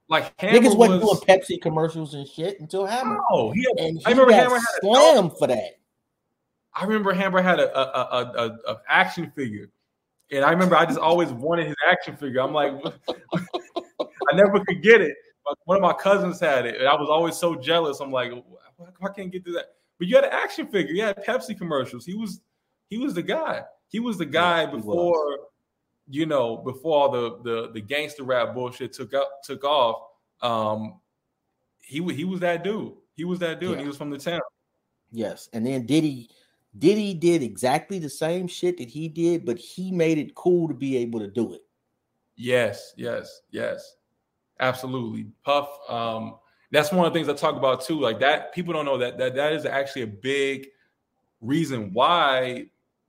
[0.09, 3.19] like Hammer niggas wasn't doing Pepsi commercials and shit until Hammer.
[3.31, 5.79] Oh, he had, and I remember Hammer had slam for that.
[6.75, 9.71] I remember Hammer had a a, a, a, a action figure,
[10.31, 12.41] and I remember I just always wanted his action figure.
[12.41, 12.73] I'm like,
[13.09, 15.15] I never could get it.
[15.65, 18.01] One of my cousins had it, and I was always so jealous.
[18.01, 19.67] I'm like, I can't get to that.
[19.99, 20.95] But you had an action figure.
[20.95, 22.05] You had Pepsi commercials.
[22.05, 22.41] He was
[22.89, 23.63] he was the guy.
[23.89, 25.39] He was the guy yeah, before
[26.09, 30.03] you know, before all the the the gangster rap bullshit took up took off,
[30.41, 31.01] um,
[31.81, 32.93] he he was that dude.
[33.15, 33.77] He was that dude.
[33.77, 33.83] Yeah.
[33.83, 34.41] he was from the town.
[35.11, 36.31] Yes, and then Diddy
[36.79, 40.75] Diddy did exactly the same shit that he did, but he made it cool to
[40.75, 41.63] be able to do it.
[42.37, 43.97] Yes, yes, yes,
[44.61, 45.27] absolutely.
[45.45, 45.69] Puff.
[45.89, 46.37] Um,
[46.71, 48.01] that's one of the things I talk about too.
[48.01, 50.69] Like that, people don't know that that that is actually a big
[51.41, 52.67] reason why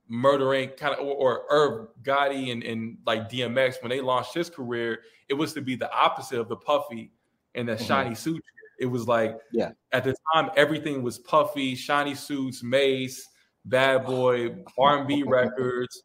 [0.08, 0.76] Murder Inc.
[0.76, 5.00] kind of or, or Irv Gotti and, and like DMX when they launched his career,
[5.28, 7.12] it was to be the opposite of the puffy
[7.54, 7.84] and the mm-hmm.
[7.84, 8.42] shiny suit.
[8.78, 13.28] It was like yeah, at the time everything was puffy, shiny suits, Mase,
[13.66, 16.02] Bad Boy, R&B records,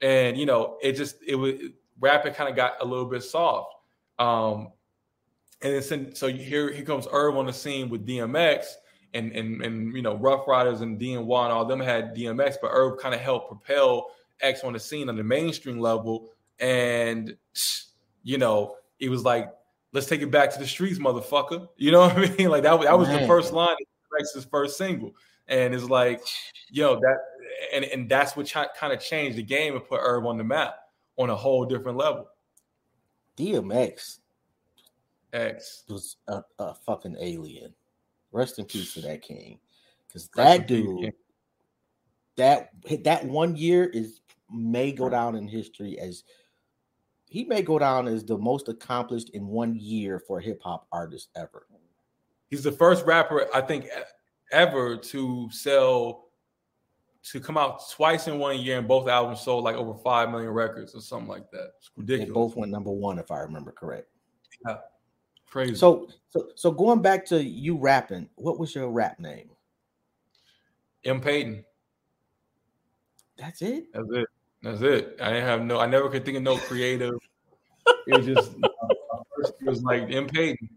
[0.00, 1.54] and you know it just it was
[1.98, 3.74] rapping kind of got a little bit soft.
[4.18, 4.68] Um,
[5.62, 8.66] and then so here here comes Irv on the scene with DMX
[9.14, 12.70] and and and you know Ruff Ryders and DNY and all them had DMX, but
[12.72, 17.36] Irv kind of helped propel X on the scene on the mainstream level, and
[18.22, 19.52] you know it was like
[19.92, 21.68] let's take it back to the streets, motherfucker.
[21.76, 22.48] You know what I mean?
[22.50, 23.22] Like that, that was Man.
[23.22, 25.12] the first line of Rex's first single.
[25.48, 26.22] And it's like,
[26.70, 27.18] yo, that
[27.74, 30.44] and, and that's what ch- kind of changed the game and put Irv on the
[30.44, 30.76] map
[31.16, 32.28] on a whole different level.
[33.36, 34.18] DMX
[35.32, 37.74] X was a, a fucking alien.
[38.32, 39.58] Rest in peace to that king.
[40.06, 41.12] Because that dude,
[42.36, 42.70] that
[43.04, 46.24] that one year is may go down in history as
[47.28, 50.86] he may go down as the most accomplished in one year for a hip hop
[50.92, 51.66] artist ever.
[52.50, 53.86] He's the first rapper I think
[54.50, 56.26] ever to sell
[57.24, 60.50] to come out twice in one year and both albums sold like over five million
[60.50, 61.72] records or something like that.
[61.78, 62.28] It's ridiculous.
[62.28, 64.08] They both went number one if I remember correct.
[64.66, 64.76] Yeah.
[65.52, 65.74] Crazy.
[65.74, 69.50] So so so going back to you rapping, what was your rap name?
[71.04, 71.20] M.
[71.20, 71.62] Payton.
[73.36, 73.92] That's it.
[73.92, 74.26] That's it.
[74.62, 75.18] That's it.
[75.20, 75.78] I didn't have no.
[75.78, 77.12] I never could think of no creative.
[78.06, 78.52] it was just
[79.36, 80.26] first it was like M.
[80.26, 80.70] Payton.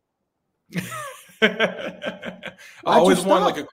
[1.41, 2.51] I
[2.83, 3.67] always wanted like a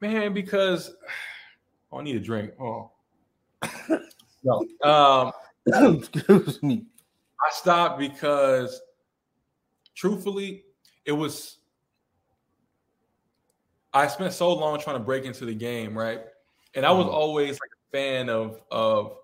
[0.00, 0.94] man because
[1.92, 2.52] oh, I need a drink.
[2.58, 2.90] Oh,
[4.42, 4.64] no.
[4.82, 5.32] Um,
[5.98, 6.86] excuse me.
[7.46, 8.80] I stopped because,
[9.94, 10.64] truthfully,
[11.04, 11.58] it was.
[13.92, 16.20] I spent so long trying to break into the game, right?
[16.74, 17.14] And I was mm-hmm.
[17.14, 19.16] always like a fan of of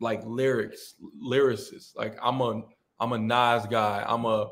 [0.00, 1.96] like lyrics, lyricists.
[1.96, 2.62] Like I'm a
[3.00, 4.04] I'm a Nas guy.
[4.06, 4.50] I'm a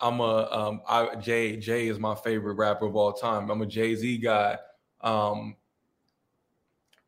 [0.00, 3.50] I'm a um I Jay Jay is my favorite rapper of all time.
[3.50, 4.58] I'm a Jay Z guy.
[5.00, 5.56] Um,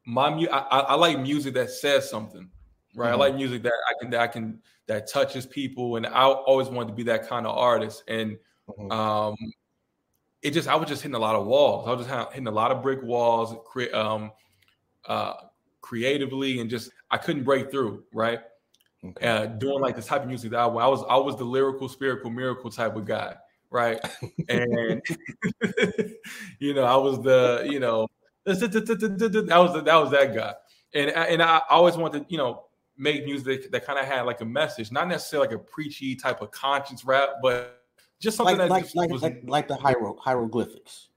[0.04, 2.48] my mu- I, I, like music that says something,
[2.96, 3.12] right?
[3.12, 3.22] Mm-hmm.
[3.22, 6.68] I like music that I can that I can that touches people, and I always
[6.68, 8.02] wanted to be that kind of artist.
[8.08, 8.90] And mm-hmm.
[8.90, 9.36] um,
[10.42, 11.86] it just I was just hitting a lot of walls.
[11.86, 13.54] I was just hitting a lot of brick walls.
[13.94, 14.32] Um,
[15.06, 15.34] uh,
[15.86, 18.40] creatively and just I couldn't break through, right?
[19.04, 19.26] Okay.
[19.26, 21.88] Uh, doing like the type of music that I, I was, I was the lyrical,
[21.88, 23.36] spiritual, miracle type of guy,
[23.70, 24.00] right?
[24.48, 25.00] and
[26.58, 28.08] you know, I was the, you know,
[28.46, 30.54] that was the, that was that guy,
[30.94, 32.65] and and I always wanted you know,
[32.98, 36.16] make music that, that kind of had like a message, not necessarily like a preachy
[36.16, 37.84] type of conscience rap, but
[38.18, 41.08] just something like that like like, was, like, like the hiero, hieroglyphics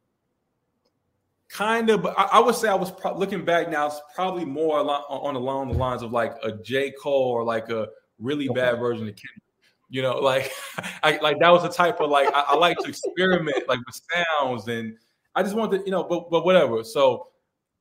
[1.50, 3.88] kind of, but I, I, would say I was pro- looking back now.
[3.88, 7.70] It's probably more along, on along the lines of like a J Cole or like
[7.70, 7.88] a
[8.20, 8.60] really okay.
[8.60, 9.44] bad version of Kendrick.
[9.90, 10.52] You know, like
[11.04, 14.00] I like that was the type of like I, I like to experiment like with
[14.14, 14.96] sounds and
[15.36, 16.84] I just wanted to, you know, but but whatever.
[16.84, 17.30] So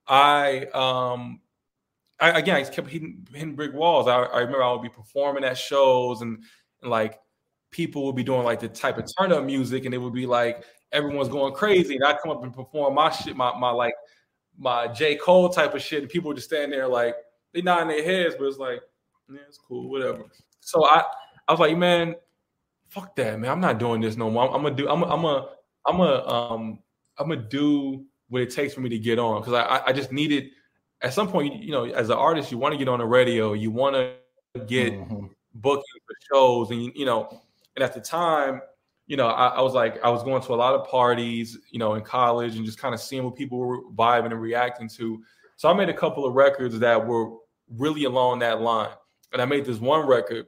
[0.06, 1.40] I um
[2.20, 4.08] I again I kept hitting, hitting brick walls.
[4.08, 6.42] I, I remember I would be performing at shows and,
[6.82, 7.18] and like
[7.70, 10.26] people would be doing like the type of turn up music and it would be
[10.26, 13.94] like everyone's going crazy, and I come up and perform my shit, my my like
[14.56, 17.16] my J Cole type of shit, and people would just stand there like
[17.52, 18.80] they nodding their heads, but it's like,
[19.30, 20.24] yeah, it's cool, whatever.
[20.60, 21.04] So I
[21.46, 22.14] I was like, man,
[22.88, 23.50] fuck that, man.
[23.50, 24.48] I'm not doing this no more.
[24.48, 24.88] I'm, I'm gonna do.
[24.88, 25.24] I'm I'm
[25.86, 26.78] I'm a um
[27.18, 30.12] I'm gonna do what it takes for me to get on because I I just
[30.12, 30.50] needed
[31.00, 33.52] at some point, you know, as an artist, you want to get on the radio,
[33.52, 34.14] you want to
[34.66, 35.26] get mm-hmm.
[35.54, 37.40] booking for shows, and you know,
[37.76, 38.60] and at the time,
[39.06, 41.78] you know, I, I, was like, I was going to a lot of parties, you
[41.78, 45.22] know, in college and just kind of seeing what people were vibing and reacting to.
[45.56, 47.30] So I made a couple of records that were
[47.70, 48.90] really along that line.
[49.32, 50.46] And I made this one record.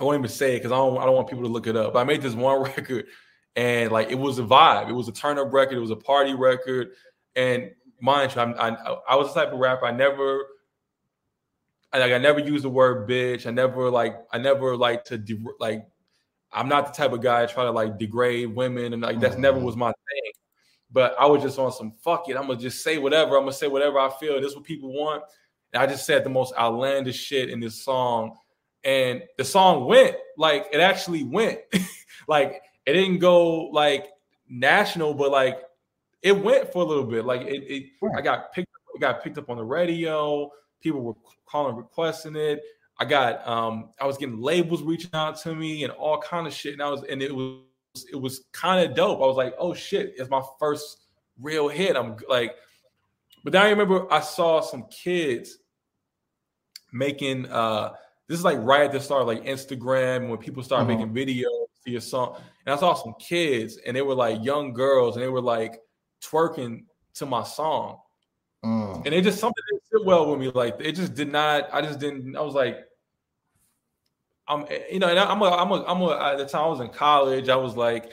[0.00, 1.76] I won't even say it because I don't, I don't want people to look it
[1.76, 1.92] up.
[1.92, 3.06] But I made this one record
[3.54, 4.88] and like it was a vibe.
[4.88, 5.76] It was a turn up record.
[5.76, 6.92] It was a party record.
[7.36, 7.70] And
[8.02, 10.44] mind you, I'm, I, I was the type of rapper I never
[11.92, 13.46] like I never used the word bitch.
[13.46, 15.86] I never like I never like to de- like
[16.52, 19.34] I'm not the type of guy to try to like degrade women and like that's
[19.34, 19.42] mm-hmm.
[19.42, 20.32] never was my thing.
[20.90, 22.36] But I was just on some fuck it.
[22.36, 23.36] I'm gonna just say whatever.
[23.36, 24.40] I'm gonna say whatever I feel.
[24.40, 25.22] This is what people want.
[25.72, 28.36] And I just said the most outlandish shit in this song.
[28.84, 31.60] And the song went like it actually went.
[32.28, 34.08] like it didn't go like
[34.48, 35.62] national, but like
[36.22, 37.24] it went for a little bit.
[37.24, 40.50] Like it, it I got picked it got picked up on the radio.
[40.80, 41.14] People were
[41.46, 42.60] calling requesting it.
[42.98, 46.52] I got um I was getting labels reaching out to me and all kind of
[46.52, 46.74] shit.
[46.74, 47.62] And I was and it was
[48.10, 49.18] it was kind of dope.
[49.18, 51.06] I was like, oh shit, it's my first
[51.40, 51.96] real hit.
[51.96, 52.54] I'm like,
[53.44, 55.58] but then I remember I saw some kids
[56.92, 57.92] making uh
[58.28, 61.12] this is like right at the start, like Instagram, when people start mm-hmm.
[61.12, 62.36] making videos to your song.
[62.64, 65.80] And I saw some kids and they were like young girls and they were like
[66.24, 67.98] twerking to my song.
[68.64, 69.04] Mm.
[69.04, 70.50] And it just something didn't sit well with me.
[70.50, 71.68] Like it just did not.
[71.72, 72.36] I just didn't.
[72.36, 72.78] I was like,
[74.46, 76.32] I'm, you know, and I'm a, I'm a, I'm a.
[76.32, 78.12] At the time I was in college, I was like,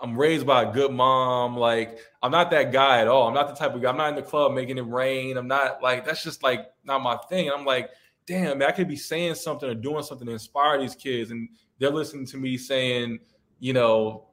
[0.00, 1.56] I'm raised by a good mom.
[1.56, 3.28] Like I'm not that guy at all.
[3.28, 3.90] I'm not the type of guy.
[3.90, 5.36] I'm not in the club making it rain.
[5.36, 7.48] I'm not like that's just like not my thing.
[7.48, 7.90] And I'm like,
[8.26, 11.48] damn, man, I could be saying something or doing something to inspire these kids, and
[11.78, 13.18] they're listening to me saying,
[13.58, 14.29] you know,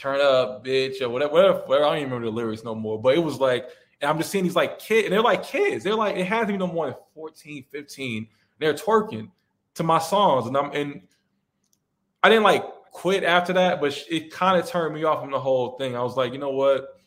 [0.00, 1.84] turn up, bitch, or whatever, whatever, whatever.
[1.84, 3.00] I don't even remember the lyrics no more.
[3.00, 3.68] But it was like,
[4.00, 5.84] and I'm just seeing these like kids, and they're like kids.
[5.84, 8.28] They're like, it has to be no more than 14, 15.
[8.58, 9.30] They're twerking
[9.74, 11.02] to my songs, and I'm and
[12.22, 15.40] I didn't like quit after that, but it kind of turned me off from the
[15.40, 15.96] whole thing.
[15.96, 17.00] I was like, you know what?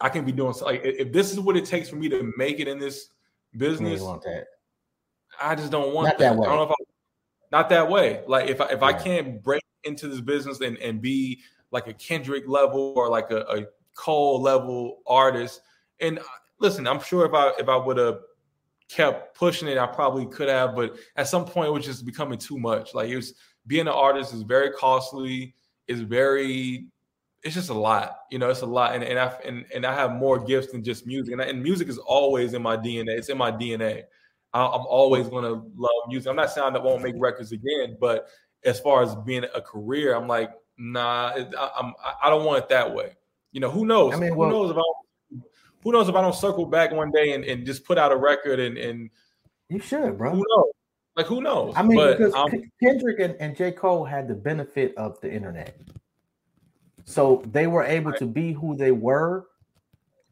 [0.00, 2.58] I can be doing like if this is what it takes for me to make
[2.58, 3.10] it in this
[3.56, 4.00] business.
[4.00, 4.46] want that.
[5.40, 6.34] I just don't want not that.
[6.34, 6.46] that way.
[6.46, 6.74] I don't know if I,
[7.52, 8.22] not that way.
[8.26, 8.86] Like if I, if yeah.
[8.86, 13.30] I can't break into this business and, and be like a Kendrick level or like
[13.30, 15.60] a, a Cole level artist,
[16.00, 16.22] and uh,
[16.58, 18.18] listen, I'm sure if I if I would have
[18.88, 20.74] kept pushing it, I probably could have.
[20.74, 22.94] But at some point, it was just becoming too much.
[22.94, 23.34] Like it was
[23.66, 25.54] being an artist is very costly.
[25.86, 26.86] it's very
[27.42, 28.50] it's just a lot, you know.
[28.50, 31.32] It's a lot, and and I and, and I have more gifts than just music,
[31.32, 33.16] and, I, and music is always in my DNA.
[33.16, 34.02] It's in my DNA.
[34.52, 36.28] I, am always going to love music.
[36.28, 38.26] I'm not saying that won't make records again, but
[38.64, 40.50] as far as being a career, I'm like,
[40.80, 43.12] nah, I, I'm I don't want it that way.
[43.52, 44.14] You know, who knows?
[44.14, 44.82] I mean, who well, knows if I
[45.82, 48.16] who knows if I don't circle back one day and, and just put out a
[48.16, 49.10] record and and
[49.68, 50.30] you should, bro.
[50.30, 50.72] Who knows?
[51.16, 51.74] Like who knows?
[51.76, 52.34] I mean, but, because
[52.82, 53.72] Kendrick and, and J.
[53.72, 55.78] Cole had the benefit of the internet.
[57.04, 58.18] So they were able right.
[58.20, 59.48] to be who they were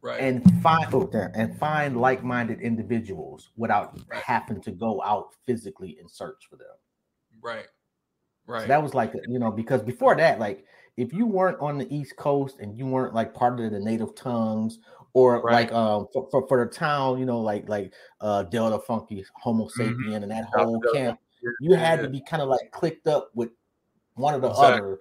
[0.01, 0.19] right.
[0.19, 4.21] and find oh, there, and find like-minded individuals without right.
[4.23, 6.67] having to go out physically and search for them.
[7.41, 7.67] Right.
[8.49, 8.61] Right.
[8.61, 10.65] So that was like you know because before that, like
[10.97, 14.15] if you weren't on the East Coast and you weren't like part of the native
[14.15, 14.79] tongues
[15.13, 15.53] or right.
[15.53, 19.23] like um for, for, for, the town, you know, like like uh Del the Funky,
[19.35, 19.81] Homo mm-hmm.
[19.81, 20.23] sapien, mm-hmm.
[20.23, 21.19] and that whole camp,
[21.61, 23.51] you had to be kind of like clicked up with
[24.15, 24.73] one or the exactly.
[24.73, 24.99] other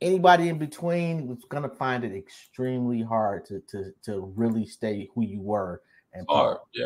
[0.00, 5.22] anybody in between was gonna find it extremely hard to to to really stay who
[5.22, 5.82] you were.
[6.14, 6.84] And hard, yeah.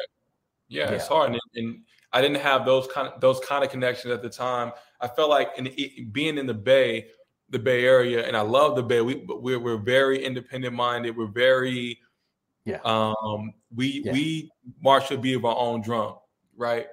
[0.69, 1.81] yeah, yeah, it's hard, and, and,
[2.13, 4.73] I didn't have those kind of those kind of connections at the time.
[5.01, 7.07] I felt like in being in the Bay,
[7.49, 9.01] the Bay Area, and I love the Bay.
[9.01, 11.17] We we're, we're very independent minded.
[11.17, 11.99] We're very
[12.65, 12.81] yeah.
[12.85, 14.13] Um, we yeah.
[14.13, 14.51] we
[14.83, 16.17] march to be of our own drum,
[16.57, 16.87] right?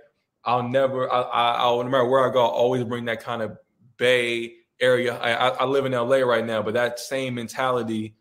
[0.43, 1.12] I'll never.
[1.12, 3.58] I, I I'll no matter where I go, I'll always bring that kind of
[3.97, 5.17] Bay area.
[5.17, 8.15] I, I live in LA right now, but that same mentality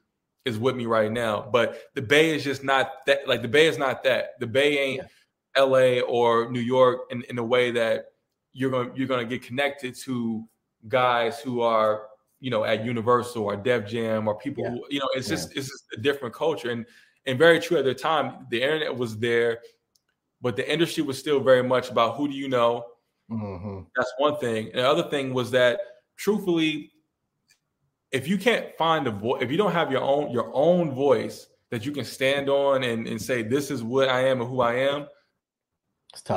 [0.44, 1.48] is with me right now.
[1.52, 3.28] But the Bay is just not that.
[3.28, 4.40] Like the Bay is not that.
[4.40, 5.08] The Bay ain't yeah.
[5.58, 8.06] LA or New York in, in a way that
[8.52, 10.44] you're going you're going to get connected to
[10.88, 12.08] guys who are
[12.40, 14.70] you know at Universal or Def Jam or people yeah.
[14.70, 15.36] who you know it's yeah.
[15.36, 16.86] just it's just a different culture and
[17.26, 19.58] and very true at the time the internet was there,
[20.40, 22.84] but the industry was still very much about who do you know.
[23.30, 23.80] Mm-hmm.
[23.96, 24.66] That's one thing.
[24.66, 25.80] And the other thing was that
[26.16, 26.92] truthfully,
[28.12, 31.48] if you can't find a voice, if you don't have your own your own voice
[31.70, 34.60] that you can stand on and, and say this is what I am and who
[34.60, 35.06] I am,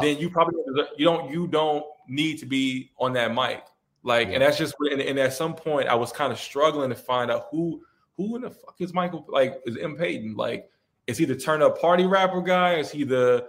[0.02, 0.62] then you probably
[0.98, 3.64] you don't you don't need to be on that mic.
[4.04, 4.36] Like, yeah.
[4.36, 7.30] and that's just and, and, at some point I was kind of struggling to find
[7.30, 7.82] out who
[8.18, 10.70] who in the fuck is Michael like is M Payton like
[11.08, 12.76] is he the turn up party rapper guy?
[12.76, 13.46] Is he the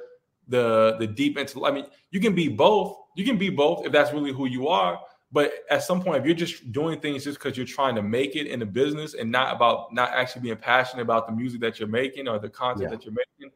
[0.49, 3.93] the the deep into I mean you can be both you can be both if
[3.93, 5.01] that's really who you are
[5.33, 8.35] but at some point, if you're just doing things just because you're trying to make
[8.35, 11.79] it in the business and not about not actually being passionate about the music that
[11.79, 12.97] you're making or the content yeah.
[12.97, 13.53] that you're making,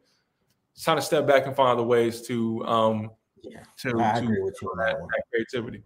[0.83, 3.11] time to step back and find other ways to um
[3.43, 3.63] yeah.
[3.77, 5.83] to, I agree with you on that, that creativity.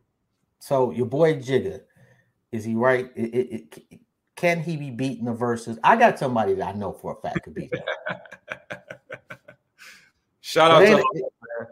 [0.59, 1.81] So your boy Jigga,
[2.51, 3.11] is he right?
[3.15, 3.99] It, it, it,
[4.35, 5.77] can he be beating the verses?
[5.83, 7.81] I got somebody that I know for a fact could beat him.
[10.41, 11.25] Shout out to it,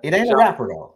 [0.03, 0.95] it ain't Shout a rapper though.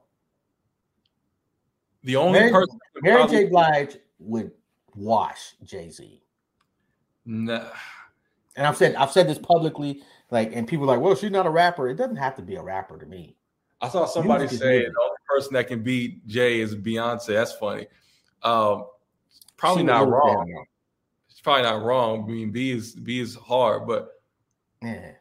[2.04, 3.50] The only Mary, person Mary probably, J.
[3.50, 4.52] Blige would
[4.96, 6.22] wash Jay Z.
[7.26, 7.70] Nah.
[8.56, 11.45] And I've said I've said this publicly, like, and people are like, well, she's not
[11.45, 11.89] a rapper.
[11.89, 13.36] It doesn't have to be a rapper to me.
[13.82, 17.28] I saw somebody say the only person that can beat Jay is Beyonce.
[17.28, 17.88] That's funny.
[18.43, 18.86] Um,
[19.58, 20.66] probably not wrong.
[21.30, 22.24] It's probably not wrong.
[22.24, 24.10] I mean, B is B is hard, but
[24.82, 25.12] yeah.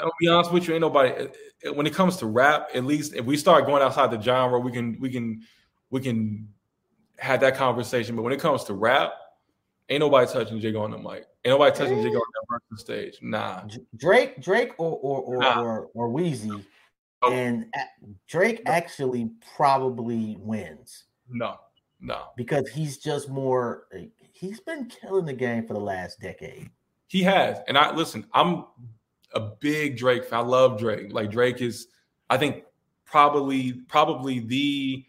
[0.00, 1.28] I'll be honest with you, ain't nobody.
[1.74, 4.72] When it comes to rap, at least if we start going outside the genre, we
[4.72, 5.42] can we can
[5.90, 6.48] we can
[7.18, 8.16] have that conversation.
[8.16, 9.12] But when it comes to rap,
[9.88, 11.26] ain't nobody touching Jigga on the mic.
[11.44, 13.18] Ain't nobody touching Jigga on that stage.
[13.22, 13.62] Nah.
[13.96, 15.62] Drake, Drake, or or or nah.
[15.62, 16.64] or, or Weezy,
[17.22, 17.32] oh.
[17.32, 17.66] and
[18.28, 21.04] Drake actually probably wins.
[21.28, 21.56] No,
[22.00, 23.86] no, because he's just more.
[24.32, 26.70] He's been killing the game for the last decade.
[27.08, 28.26] He has, and I listen.
[28.32, 28.64] I'm
[29.32, 30.40] a big Drake fan.
[30.40, 31.12] I love Drake.
[31.12, 31.88] Like Drake is,
[32.28, 32.64] I think
[33.04, 35.04] probably probably the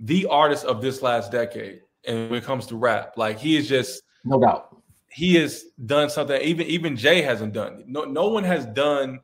[0.00, 1.82] the artist of this last decade.
[2.06, 4.76] And when it comes to rap, like he is just no doubt.
[5.08, 7.84] He has done something even even Jay hasn't done.
[7.86, 9.20] No, no one has done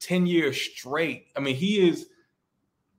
[0.00, 1.26] 10 years straight.
[1.36, 2.06] I mean, he is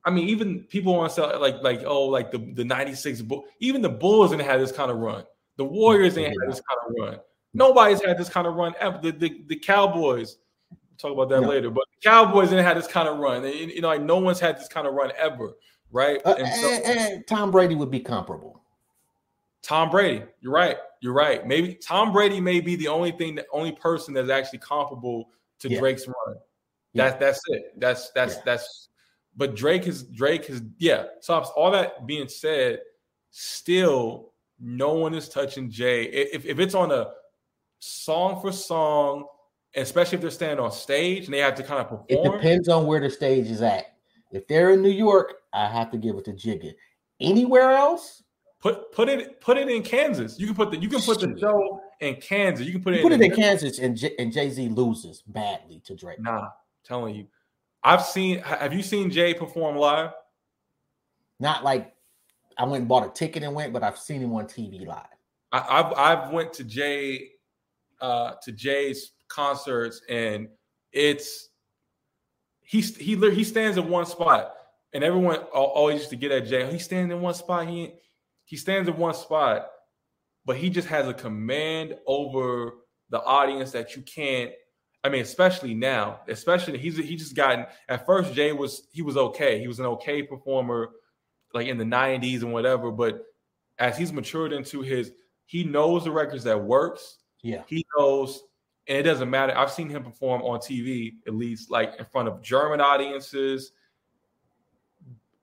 [0.05, 3.45] I mean, even people want to sell like like oh like the the '96 Bull,
[3.59, 5.23] even the Bulls didn't have this kind of run.
[5.57, 7.19] The Warriors didn't have this kind of run.
[7.53, 8.99] Nobody's had this kind of run ever.
[9.01, 10.37] The the, the Cowboys.
[10.69, 11.49] We'll talk about that no.
[11.49, 13.43] later, but the Cowboys didn't have this kind of run.
[13.43, 15.55] You know, like no one's had this kind of run ever,
[15.91, 16.21] right?
[16.23, 18.61] Uh, and, so, and, and Tom Brady would be comparable.
[19.65, 20.77] Tom Brady, you're right.
[21.01, 21.45] You're right.
[21.45, 25.69] Maybe Tom Brady may be the only thing, the only person that's actually comparable to
[25.69, 25.79] yeah.
[25.79, 26.37] Drake's run.
[26.93, 27.09] Yeah.
[27.09, 27.79] That's that's it.
[27.79, 28.41] That's that's yeah.
[28.45, 28.89] that's
[29.35, 31.05] but Drake is Drake is yeah.
[31.21, 32.79] So all that being said,
[33.31, 36.03] still no one is touching Jay.
[36.03, 37.07] If if it's on a
[37.79, 39.25] song for song,
[39.75, 42.07] especially if they're standing on stage and they have to kind of perform.
[42.09, 43.95] It depends on where the stage is at.
[44.31, 46.73] If they're in New York, I have to give it to Jigga.
[47.19, 48.21] Anywhere else,
[48.65, 50.39] put put it put it in Kansas.
[50.39, 52.65] You can put the you can put the show in Kansas.
[52.65, 55.21] You can put it put in it in Kansas, and J- and Jay Z loses
[55.27, 56.19] badly to Drake.
[56.19, 56.49] Nah,
[56.83, 57.27] telling you,
[57.83, 58.39] I've seen.
[58.39, 60.11] Have you seen Jay perform live?
[61.39, 61.93] Not like
[62.57, 65.05] I went and bought a ticket and went, but I've seen him on TV live.
[65.51, 67.29] I, have I've went to Jay
[68.01, 70.47] uh, to Jay's concerts, and
[70.91, 71.49] it's
[72.61, 74.53] he he he stands in one spot,
[74.93, 76.71] and everyone always used to get at Jay.
[76.71, 77.67] He stands in one spot.
[77.67, 77.93] He
[78.45, 79.67] he stands in one spot,
[80.45, 82.75] but he just has a command over
[83.09, 84.51] the audience that you can't
[85.05, 89.17] I mean, especially now, especially he's he just gotten at first Jay was he was
[89.17, 89.59] okay.
[89.59, 90.89] He was an okay performer
[91.53, 93.23] like in the 90s and whatever, but
[93.77, 95.11] as he's matured into his
[95.45, 97.19] he knows the records that works.
[97.43, 97.61] Yeah.
[97.67, 98.41] He knows
[98.87, 99.55] and it doesn't matter.
[99.55, 103.73] I've seen him perform on TV at least like in front of German audiences,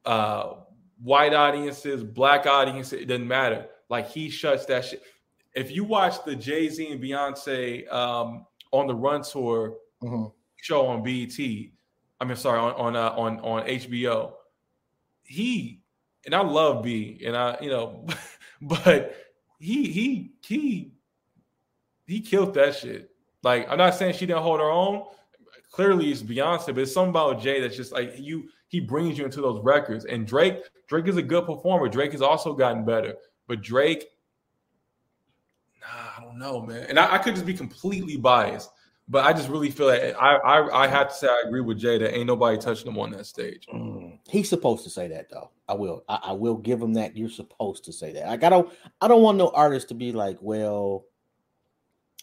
[0.05, 0.55] uh
[1.03, 3.66] white audiences, black audiences, it doesn't matter.
[3.88, 5.03] Like he shuts that shit.
[5.55, 10.24] If you watch the Jay-Z and Beyonce um on the Run Tour mm-hmm.
[10.57, 11.38] show on BET.
[12.20, 14.32] I mean, sorry, on on uh, on on HBO.
[15.22, 15.82] He
[16.26, 18.07] and I love B, and I you know,
[18.62, 19.16] but
[19.59, 20.92] he he he
[22.07, 23.11] he killed that shit.
[23.42, 25.05] Like I'm not saying she didn't hold her own.
[25.70, 28.48] Clearly, it's Beyonce, but it's something about Jay that's just like you.
[28.72, 30.62] He brings you into those records, and Drake.
[30.88, 31.90] Drake is a good performer.
[31.90, 33.16] Drake has also gotten better,
[33.46, 34.06] but Drake
[35.82, 36.86] nah, I don't know, man.
[36.88, 38.70] And I, I, could just be completely biased,
[39.10, 41.78] but I just really feel that I, I I have to say I agree with
[41.78, 43.66] Jay that ain't nobody touching him on that stage.
[43.72, 44.18] Mm.
[44.26, 45.50] He's supposed to say that though.
[45.68, 46.02] I will.
[46.08, 47.14] I, I, will give him that.
[47.14, 48.26] You're supposed to say that.
[48.26, 48.72] Like I don't.
[49.02, 51.04] I don't want no artist to be like, well.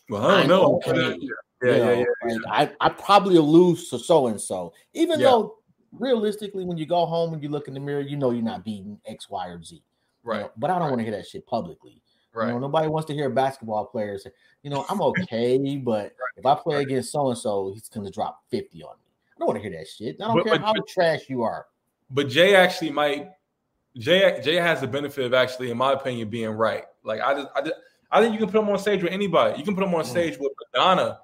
[0.09, 0.81] Well, I don't know.
[0.87, 1.19] Okay.
[1.61, 5.58] Yeah, yeah, yeah, yeah, I, I probably lose to so and so, even though
[5.91, 8.63] realistically, when you go home and you look in the mirror, you know you're not
[8.63, 9.81] beating X, Y, or Z.
[10.23, 10.37] Right.
[10.37, 10.51] You know?
[10.57, 10.89] But I don't right.
[10.89, 12.01] want to hear that shit publicly.
[12.33, 12.47] Right.
[12.47, 14.31] You know, nobody wants to hear basketball players say,
[14.61, 16.11] you know, I'm okay, but right.
[16.37, 16.85] if I play right.
[16.85, 19.11] against so and so, he's gonna drop 50 on me.
[19.35, 20.17] I don't want to hear that shit.
[20.21, 21.65] I don't but, care but, how but, trash you are.
[22.11, 23.29] But Jay actually might
[23.97, 26.85] Jay Jay has the benefit of actually, in my opinion, being right.
[27.03, 27.75] Like I just I just
[28.11, 29.57] I think you can put him on stage with anybody.
[29.57, 30.07] You can put him on mm.
[30.07, 30.41] stage mm.
[30.41, 31.19] with Madonna.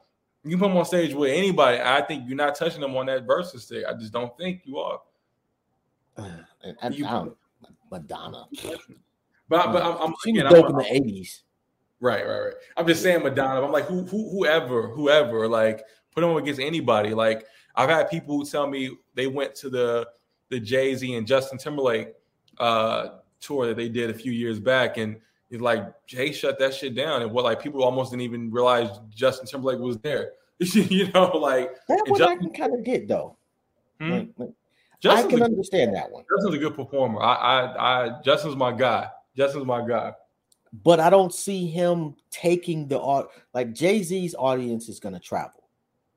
[0.45, 1.81] You can put him on stage with anybody.
[1.83, 3.83] I think you're not touching him on that versus stage.
[3.89, 4.99] I just don't think you are.
[6.17, 7.25] I, you, I
[7.91, 8.45] Madonna.
[9.49, 11.43] But but I'm, I'm she was dope I'm, in the eighties.
[11.99, 12.53] Right, right, right.
[12.77, 13.65] I'm just saying Madonna.
[13.65, 15.47] I'm like who, who, whoever, whoever.
[15.47, 15.83] Like
[16.13, 17.15] put them against anybody.
[17.15, 20.07] Like I've had people who tell me they went to the
[20.49, 22.13] the Jay Z and Justin Timberlake
[22.59, 23.07] uh,
[23.39, 25.17] tour that they did a few years back, and
[25.49, 28.89] it's like Jay shut that shit down, and what like people almost didn't even realize
[29.13, 30.31] Justin Timberlake was there.
[30.59, 33.37] you know, like that one Justin, I can kind of get though.
[33.99, 34.11] Hmm?
[34.11, 34.49] Like, like,
[35.05, 36.23] I can understand that one.
[36.29, 37.21] Justin's a good performer.
[37.21, 39.07] I, I, I, Justin's my guy.
[39.37, 40.13] Justin's my guy.
[40.83, 45.19] But I don't see him taking the art like Jay Z's audience is going to
[45.19, 45.63] travel.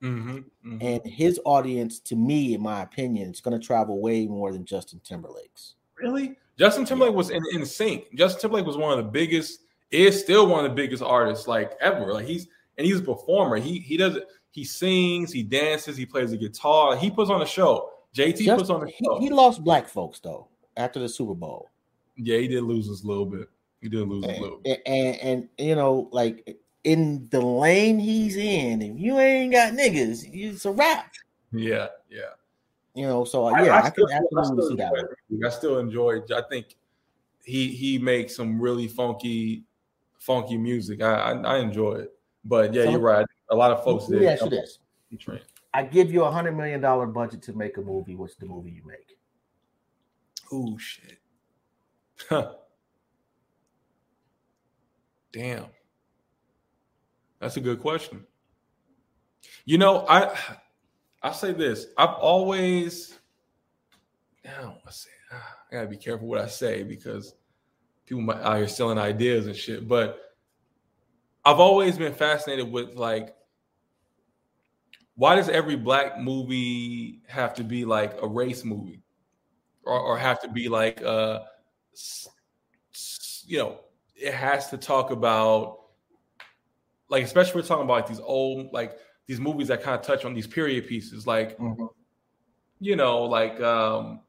[0.03, 0.79] Mm-hmm, mm-hmm.
[0.81, 4.65] And his audience, to me, in my opinion, is going to travel way more than
[4.65, 5.75] Justin Timberlake's.
[5.97, 6.37] Really?
[6.59, 8.15] Justin Timberlake was in, NSYNC.
[8.15, 11.73] Justin Timberlake was one of the biggest, is still one of the biggest artists like
[11.81, 12.13] ever.
[12.13, 13.57] Like he's and he's a performer.
[13.57, 14.19] He he does
[14.51, 17.91] he sings, he dances, he plays the guitar, he puts on a show.
[18.15, 19.19] JT puts on a show.
[19.21, 21.71] He, he lost black folks though after the Super Bowl.
[22.17, 23.49] Yeah, he did lose us a little bit.
[23.81, 24.83] He did lose and, a little bit.
[24.87, 29.75] And, and, and you know, like in the lane he's in, if you ain't got
[29.75, 31.13] niggas, it's a wrap.
[31.53, 32.35] Yeah, yeah.
[32.95, 34.93] You know, so uh, yeah, I, I, I can absolutely see that.
[35.45, 36.21] I still enjoy.
[36.35, 36.75] I think
[37.45, 39.65] he he makes some really funky,
[40.19, 41.03] funky music.
[41.03, 42.13] I I, I enjoy it.
[42.45, 43.27] But yeah, so, you're right.
[43.51, 44.09] A lot of folks.
[44.09, 44.79] Let me ask you this:
[45.75, 48.17] I give you a hundred million dollar budget to make a movie.
[48.17, 49.17] What's the movie you make?
[50.51, 51.19] Oh shit.
[55.33, 55.67] Damn.
[57.39, 58.27] That's a good question.
[59.65, 60.37] You know, I
[61.23, 61.87] I say this.
[61.97, 63.19] I've always
[64.45, 65.11] I say.
[65.31, 67.35] I gotta be careful what I say because
[68.07, 69.87] people might out here selling ideas and shit.
[69.87, 70.35] But
[71.45, 73.35] I've always been fascinated with like
[75.17, 79.03] why does every black movie have to be like a race movie
[79.83, 81.41] or, or have to be like uh
[83.45, 83.81] you know
[84.15, 85.81] it has to talk about
[87.09, 88.97] like especially we're talking about like these old like
[89.29, 91.85] these movies that kind of touch on these period pieces like mm-hmm.
[92.81, 94.21] you know like um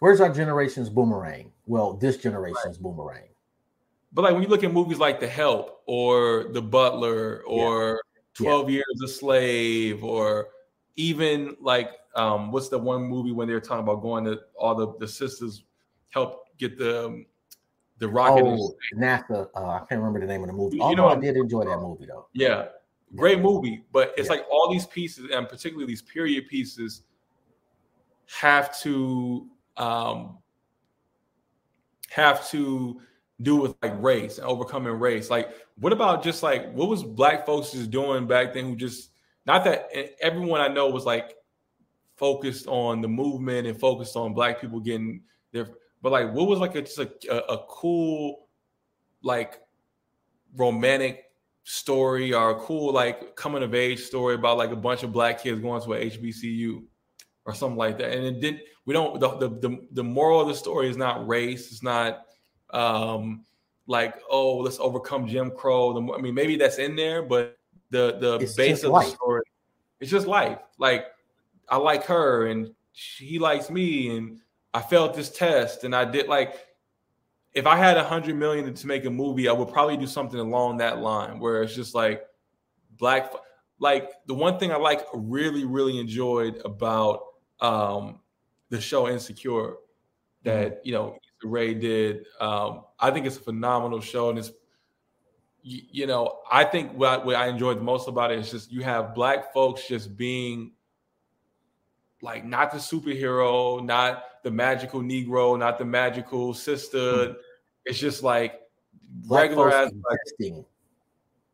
[0.00, 2.82] where's our generation's boomerang well this generation's right.
[2.82, 3.28] boomerang
[4.12, 8.00] but like when you look at movies like the help or the butler or
[8.34, 8.74] 12 yeah.
[8.76, 10.48] years a slave or
[10.96, 14.94] even like um what's the one movie when they're talking about going to all the
[14.98, 15.64] the sisters
[16.10, 17.26] help get the um,
[17.98, 19.48] the rocket oh, NASA.
[19.54, 20.76] Uh, I can't remember the name of the movie.
[20.76, 22.28] You know, I did enjoy that movie though.
[22.32, 22.66] Yeah,
[23.14, 23.84] great movie.
[23.92, 24.36] But it's yeah.
[24.36, 27.02] like all these pieces, and particularly these period pieces,
[28.26, 29.46] have to
[29.76, 30.38] um
[32.10, 33.00] have to
[33.40, 35.30] do with like race and overcoming race.
[35.30, 38.64] Like, what about just like what was black folks just doing back then?
[38.66, 39.10] Who just
[39.46, 39.90] not that
[40.20, 41.34] everyone I know was like
[42.16, 45.68] focused on the movement and focused on black people getting their,
[46.02, 48.48] but like what was like a, just a, a, a cool
[49.22, 49.60] like
[50.56, 51.27] romantic
[51.68, 55.42] story or a cool like coming of age story about like a bunch of black
[55.42, 56.82] kids going to a HBCU
[57.44, 58.12] or something like that.
[58.12, 58.62] And it didn't.
[58.86, 59.20] We don't.
[59.20, 61.70] The the the, the moral of the story is not race.
[61.70, 62.24] It's not
[62.70, 63.44] um,
[63.86, 65.92] like oh let's overcome Jim Crow.
[65.92, 67.58] The, I mean maybe that's in there, but
[67.90, 69.06] the the it's base of life.
[69.06, 69.42] the story
[70.00, 70.58] it's just life.
[70.78, 71.06] Like
[71.68, 74.40] I like her and she likes me and
[74.72, 76.56] I failed this test and I did like
[77.54, 80.38] if I had a hundred million to make a movie, I would probably do something
[80.38, 82.22] along that line where it's just like
[82.98, 83.32] black
[83.80, 87.22] like the one thing I like really, really enjoyed about
[87.60, 88.20] um
[88.70, 89.76] the show Insecure
[90.44, 90.80] that mm-hmm.
[90.84, 92.26] you know Rae did.
[92.40, 94.52] Um, I think it's a phenomenal show, and it's
[95.62, 98.50] you, you know I think what I, what I enjoyed the most about it is
[98.50, 100.72] just you have black folks just being
[102.22, 106.96] like not the superhero, not the magical Negro, not the magical sister.
[106.96, 107.32] Mm-hmm.
[107.84, 108.62] It's just like
[109.26, 110.64] regular as existing.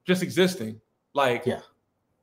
[0.04, 0.80] just existing.
[1.12, 1.60] Like yeah,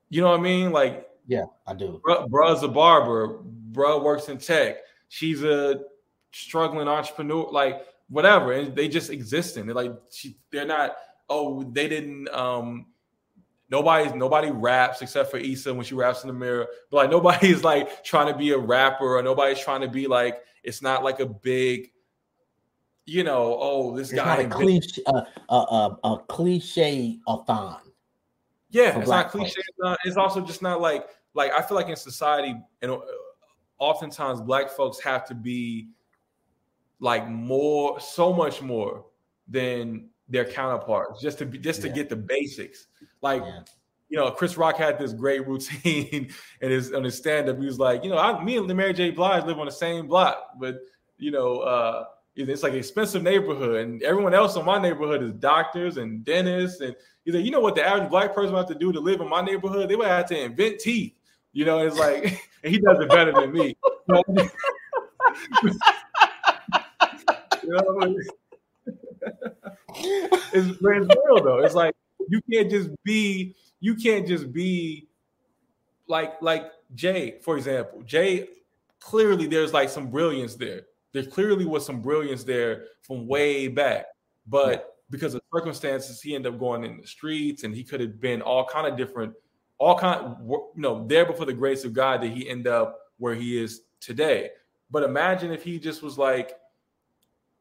[0.10, 0.72] you know what I mean?
[0.72, 2.02] Like yeah, I do.
[2.08, 3.40] Bruh, bruh's a barber.
[3.74, 4.78] Bruh works in tech.
[5.10, 5.82] She's a
[6.32, 9.66] struggling entrepreneur, like whatever, and they just existing.
[9.66, 10.96] They're like she, they're not.
[11.30, 12.30] Oh, they didn't.
[12.30, 12.86] um
[13.72, 16.68] Nobody, nobody raps except for Issa when she raps in the mirror.
[16.92, 20.44] But like nobody's like trying to be a rapper, or nobody's trying to be like.
[20.64, 21.92] It's not like a big,
[23.06, 23.58] you know.
[23.60, 24.44] Oh, this it's guy.
[24.44, 27.78] Not a cliche, uh, uh, uh, a cliche thon.
[28.70, 29.62] Yeah, it's not cliche.
[30.04, 33.00] It's also just not like like I feel like in society, and uh,
[33.80, 35.88] oftentimes black folks have to be
[37.00, 39.06] like more, so much more
[39.48, 42.88] than their counterparts just to be just to get the basics.
[43.22, 43.60] Like, yeah.
[44.10, 47.60] you know, Chris Rock had this great routine and his on his stand-up.
[47.60, 49.12] He was like, you know, I, me and Mary J.
[49.12, 50.80] Blige live on the same block, but
[51.18, 52.06] you know, uh,
[52.36, 56.82] it's like an expensive neighborhood, and everyone else in my neighborhood is doctors and dentists.
[56.82, 56.96] And
[57.26, 59.22] he's like, you know what the average black person would have to do to live
[59.22, 59.90] in my neighborhood?
[59.90, 61.14] They would have to invent teeth.
[61.54, 63.76] You know, it's like, and he does it better than me.
[67.64, 68.16] You know
[69.96, 71.60] it's, it's real though.
[71.60, 71.94] It's like
[72.30, 75.08] you can't just be you can't just be
[76.08, 78.02] like like Jay, for example.
[78.04, 78.48] Jay
[79.00, 80.84] clearly there's like some brilliance there.
[81.14, 84.06] There clearly was some brilliance there from way back,
[84.48, 84.78] but yeah.
[85.10, 88.42] because of circumstances, he ended up going in the streets, and he could have been
[88.42, 89.34] all kind of different,
[89.78, 93.36] all kind, you know, there before the grace of God that he end up where
[93.36, 94.52] he is today.
[94.90, 96.58] But imagine if he just was like,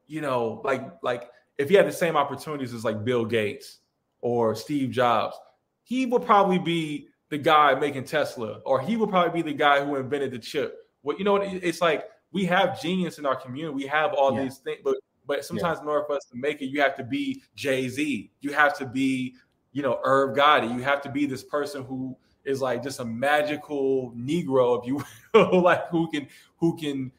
[0.07, 3.79] you know, like like if he had the same opportunities as like Bill Gates
[4.21, 5.35] or Steve Jobs,
[5.83, 9.83] he would probably be the guy making Tesla, or he would probably be the guy
[9.83, 10.77] who invented the chip.
[11.01, 13.73] What you know, it's like we have genius in our community.
[13.73, 14.43] We have all yeah.
[14.43, 14.95] these things, but
[15.27, 15.83] but sometimes yeah.
[15.83, 18.31] in order for us to make it, you have to be Jay Z.
[18.41, 19.35] You have to be,
[19.71, 20.73] you know, Irv Gotti.
[20.73, 25.03] You have to be this person who is like just a magical Negro, if you
[25.33, 27.11] will, like who can who can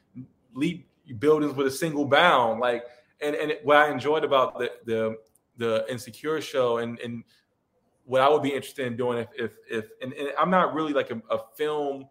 [0.54, 0.86] leap
[1.18, 2.60] buildings with a single bound.
[2.60, 2.84] Like,
[3.20, 5.16] and and what I enjoyed about the the
[5.56, 7.24] the Insecure show, and and
[8.04, 10.92] what I would be interested in doing if if if and, and I'm not really
[10.92, 12.08] like a, a film.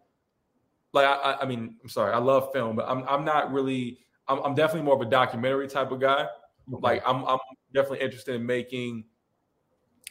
[0.92, 3.98] Like I, I mean, I'm sorry, I love film, but I'm I'm not really.
[4.28, 6.26] I'm, I'm definitely more of a documentary type of guy.
[6.68, 7.38] Like I'm I'm
[7.74, 9.04] definitely interested in making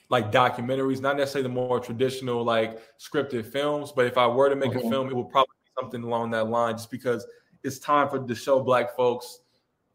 [0.09, 3.93] like documentaries, not necessarily the more traditional like scripted films.
[3.95, 6.49] But if I were to make a film, it would probably be something along that
[6.49, 7.25] line, just because
[7.63, 9.39] it's time for to show black folks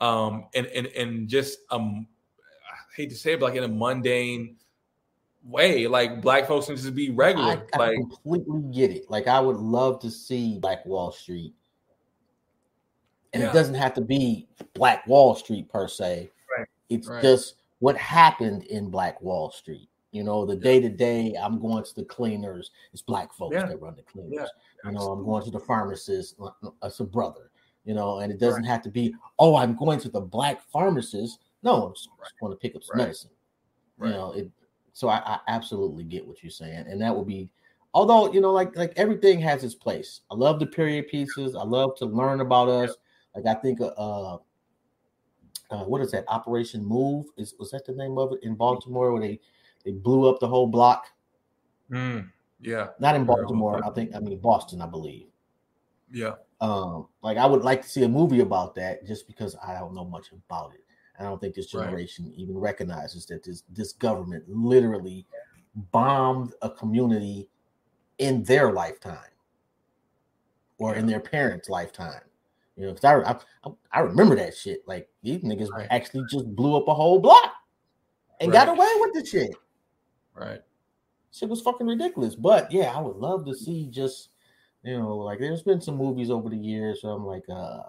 [0.01, 2.07] um and and and just um
[2.97, 4.57] hate to say it, but like in a mundane
[5.45, 5.87] way.
[5.87, 7.49] Like black folks can just be regular.
[7.49, 9.11] I, I like completely get it.
[9.11, 11.55] Like I would love to see Black Wall Street,
[13.33, 13.51] and Yeah.
[13.51, 16.31] it doesn't have to be Black Wall Street per se.
[16.59, 17.23] Right, It's right.
[17.23, 19.89] just what happened in Black Wall Street.
[20.13, 22.71] You know, the day to day, I'm going to the cleaners.
[22.93, 23.67] It's black folks Yeah.
[23.67, 24.33] that run the cleaners.
[24.33, 24.47] Yeah,
[24.85, 26.37] You know, I'm going to the pharmacist.
[26.83, 27.51] It's a brother.
[27.85, 29.15] You know, and it doesn't have to be.
[29.39, 31.39] Oh, I'm going to the black pharmacist.
[31.63, 32.31] No, I'm just Right.
[32.41, 33.07] going to pick up some Right.
[33.07, 33.31] medicine.
[33.99, 34.11] Right.
[34.11, 34.51] You know, it.
[34.93, 37.51] So I, I absolutely get what you're saying, and that would be.
[37.95, 40.21] Although you know, like like everything has its place.
[40.31, 41.55] I love the period pieces.
[41.55, 42.97] I love to learn about us.
[43.35, 44.39] Like I think, uh, uh,
[45.71, 46.25] uh, what is that?
[46.29, 49.41] Operation Move is was that the name of it in Baltimore where they
[49.85, 51.07] they blew up the whole block?
[51.91, 52.31] Mm,
[52.61, 53.85] yeah, Not in Baltimore.
[53.85, 55.29] I think I mean Boston, I believe.
[56.11, 59.75] yeah, Um, like I would like to see a movie about that just because I
[59.79, 60.85] don't know much about it.
[61.19, 61.85] I don't think this Right.
[61.85, 65.27] generation even recognizes that this this government literally
[65.93, 67.49] bombed a community
[68.19, 69.31] in their lifetime
[70.79, 72.23] or in their parents' lifetime.
[72.77, 74.87] You know, because I, I I remember that shit.
[74.87, 75.87] Like these niggas Right.
[75.91, 77.53] actually just blew up a whole block
[78.41, 79.51] and got away with the shit.
[80.35, 80.61] right.
[81.33, 82.35] Shit was fucking ridiculous.
[82.35, 84.31] But yeah, I would love to see just
[84.83, 87.01] you know, like there's been some movies over the years.
[87.03, 87.83] So I'm like, uh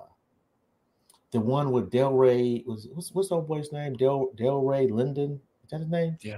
[1.32, 3.94] the one with Del Rey was what's what's old boy's name?
[3.94, 5.40] Del Del Rey Linden.
[5.64, 6.18] Is that his name?
[6.22, 6.38] Yeah.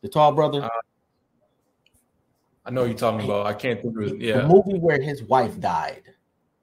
[0.00, 0.64] The tall brother.
[0.64, 0.68] Uh,
[2.64, 3.46] I know you're talking about.
[3.46, 4.20] I can't think of it.
[4.20, 4.38] Yeah.
[4.38, 6.02] The movie where his wife died.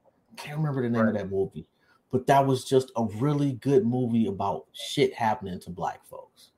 [0.05, 1.67] I Can't remember the name of that movie.
[2.11, 6.51] But that was just a really good movie about shit happening to black folks.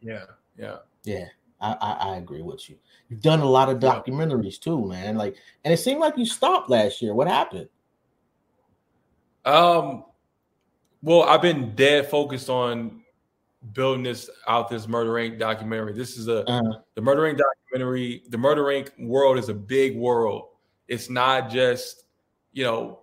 [0.00, 0.26] yeah,
[0.56, 0.76] yeah.
[1.04, 1.26] Yeah,
[1.60, 2.76] I, I, I agree with you.
[3.08, 5.16] You've done a lot of documentaries too, man.
[5.16, 5.34] Like,
[5.64, 7.14] and it seemed like you stopped last year.
[7.14, 7.68] What happened?
[9.44, 10.04] Um,
[11.02, 13.02] well, I've been dead focused on
[13.72, 14.68] building this out.
[14.68, 15.38] This Murder Inc.
[15.38, 15.92] documentary.
[15.92, 16.62] This is a Uh,
[16.94, 17.38] the Murder Inc.
[17.38, 18.22] documentary.
[18.28, 18.90] The Murder Inc.
[18.98, 20.48] world is a big world.
[20.88, 22.04] It's not just
[22.54, 23.00] you know,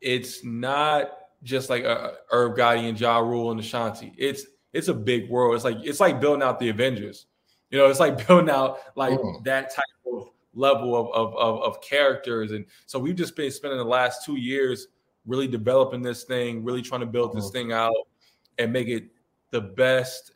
[0.00, 1.12] it's not
[1.44, 4.12] just like a Irv Gotti and Ja Rule and Ashanti.
[4.18, 5.54] It's it's a big world.
[5.54, 7.26] It's like it's like building out the Avengers.
[7.70, 9.44] You know, it's like building out like Mm.
[9.44, 12.50] that type of level of, of of of characters.
[12.52, 14.88] And so we've just been spending the last two years
[15.26, 17.52] really developing this thing, really trying to build this Mhm.
[17.52, 17.94] thing out
[18.58, 19.10] and make it
[19.50, 20.32] the best,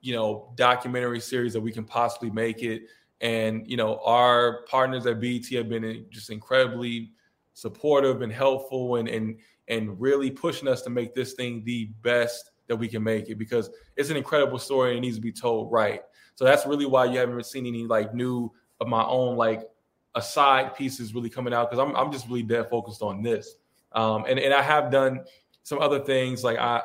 [0.00, 2.82] you know, documentary series that we can possibly make it.
[3.20, 7.12] And you know, our partners at BET have been just incredibly
[7.54, 12.50] supportive and helpful and and and really pushing us to make this thing the best
[12.68, 15.32] that we can make it because it's an incredible story and it needs to be
[15.32, 16.02] told right.
[16.34, 19.62] So that's really why you haven't seen any like new of my own like
[20.14, 23.56] aside pieces really coming out because I'm I'm just really dead focused on this.
[23.96, 25.24] Um, and and I have done
[25.64, 26.82] some other things like I,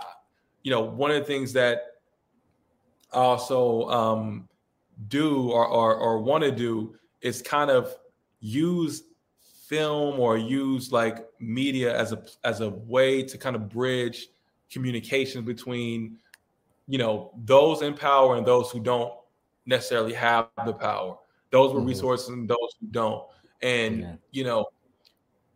[0.63, 1.81] you know, one of the things that
[3.13, 4.47] I also um,
[5.07, 7.95] do or or, or want to do is kind of
[8.39, 9.03] use
[9.67, 14.27] film or use like media as a as a way to kind of bridge
[14.69, 16.17] communication between
[16.87, 19.13] you know those in power and those who don't
[19.65, 21.17] necessarily have the power
[21.51, 21.87] those with Mhm.
[21.87, 23.23] resources and those who don't
[23.61, 24.15] and Yeah.
[24.31, 24.65] you know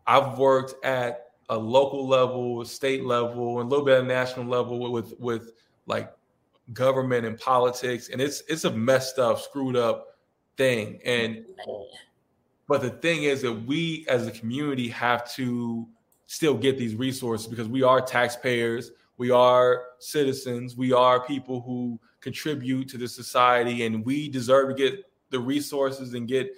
[0.08, 4.92] i've worked at a local level state level and a little bit at national level
[4.92, 5.52] with with
[5.86, 6.12] like
[6.74, 10.16] government and politics and it's it's a messed up screwed up
[10.58, 11.00] thing.
[11.06, 11.46] And
[12.68, 15.88] but the thing is that we as a community have to
[16.28, 22.00] still get these resources because we are taxpayers, we are citizens, we are people who
[22.22, 26.52] contribute to the society, and we deserve to get the resources and get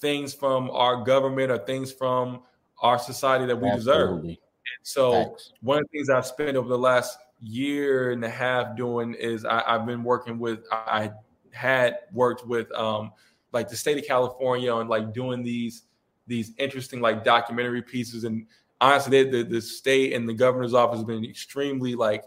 [0.00, 2.40] things from our government or things from
[2.80, 4.10] our society that we deserve.
[4.10, 4.40] Absolutely.
[4.82, 5.52] So Facts.
[5.60, 9.44] one of the things I've spent over the last year and a half doing is
[9.44, 11.10] I, I've been working with I
[11.52, 13.12] had worked with um
[13.52, 15.84] like the state of California on like doing these
[16.26, 18.46] these interesting like documentary pieces and
[18.80, 22.24] honestly the the state and the governor's office has been extremely like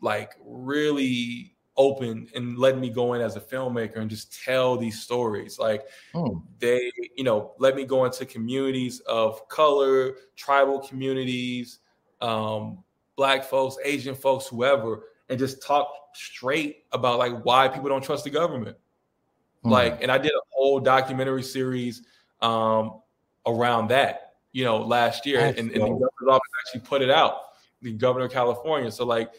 [0.00, 5.00] like really open and let me go in as a filmmaker and just tell these
[5.00, 6.38] stories like Hmm.
[6.58, 11.78] they you know let me go into communities of color tribal communities
[12.20, 12.82] um
[13.16, 18.24] black folks asian folks whoever and just talk straight about like why people don't trust
[18.24, 18.76] the government
[19.62, 19.70] Hmm.
[19.70, 22.02] like and i did a whole documentary series
[22.42, 23.00] um
[23.46, 27.10] around that you know last year That's and, and the governor's office actually put it
[27.10, 27.34] out
[27.82, 29.30] the governor of california so like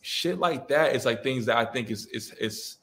[0.00, 2.78] shit like that is like things that i think is is is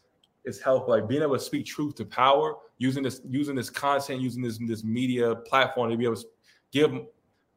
[0.45, 4.21] is helpful like being able to speak truth to power using this using this content
[4.21, 6.25] using this this media platform to be able to
[6.71, 6.91] give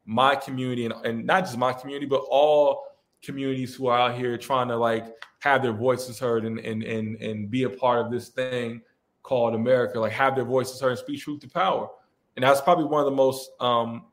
[0.05, 2.83] my community and, and not just my community, but all
[3.23, 5.07] communities who are out here trying to like
[5.39, 8.81] have their voices heard and and and, and be a part of this thing
[9.23, 11.89] called America, like have their voices heard and speak truth to power.
[12.35, 14.05] And that's probably one of the most um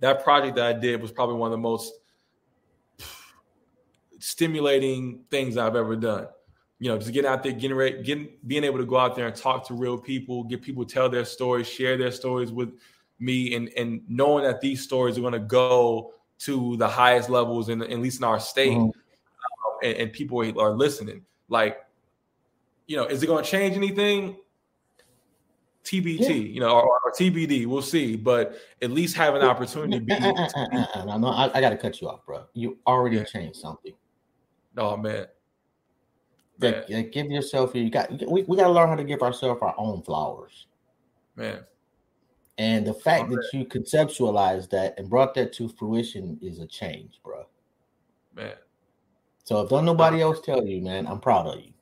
[0.00, 1.92] that project that I did was probably one of the most
[4.26, 6.26] stimulating things I've ever done.
[6.80, 9.28] You know, just getting out there, getting ready, getting being able to go out there
[9.28, 12.70] and talk to real people, get people tell their stories, share their stories with
[13.20, 17.68] me, and and knowing that these stories are going to go to the highest levels
[17.68, 18.88] in at least in our state, mm-hmm.
[18.88, 21.24] uh, and, and people are listening.
[21.48, 21.78] Like,
[22.88, 24.36] you know, is it going to change anything?
[25.84, 26.34] TBT, yeah.
[26.34, 27.66] you know, or, or, TBD.
[27.66, 30.00] We'll see, but at least have an opportunity.
[30.00, 32.44] Be, uh, no, I, I got to cut you off, bro.
[32.54, 33.22] You already yeah.
[33.22, 33.92] changed something.
[34.76, 35.26] Oh man.
[36.58, 37.10] Man.
[37.10, 40.02] give yourself you got we, we got to learn how to give ourselves our own
[40.02, 40.66] flowers.
[41.36, 41.64] Man.
[42.58, 46.66] And the fact oh, that you conceptualized that and brought that to fruition is a
[46.66, 47.46] change, bro.
[48.34, 48.54] Man.
[49.44, 51.72] So if don't nobody else tell you, man, I'm proud of you.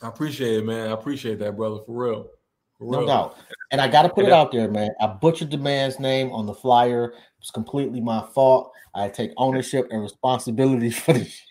[0.00, 0.88] I appreciate it, man.
[0.88, 2.30] I appreciate that, brother, for real.
[2.78, 3.08] For no real.
[3.08, 3.36] doubt.
[3.72, 4.90] And I got to put it out there, man.
[5.00, 7.06] I butchered the man's name on the flyer.
[7.06, 8.72] It was completely my fault.
[8.94, 11.42] I take ownership and responsibility for this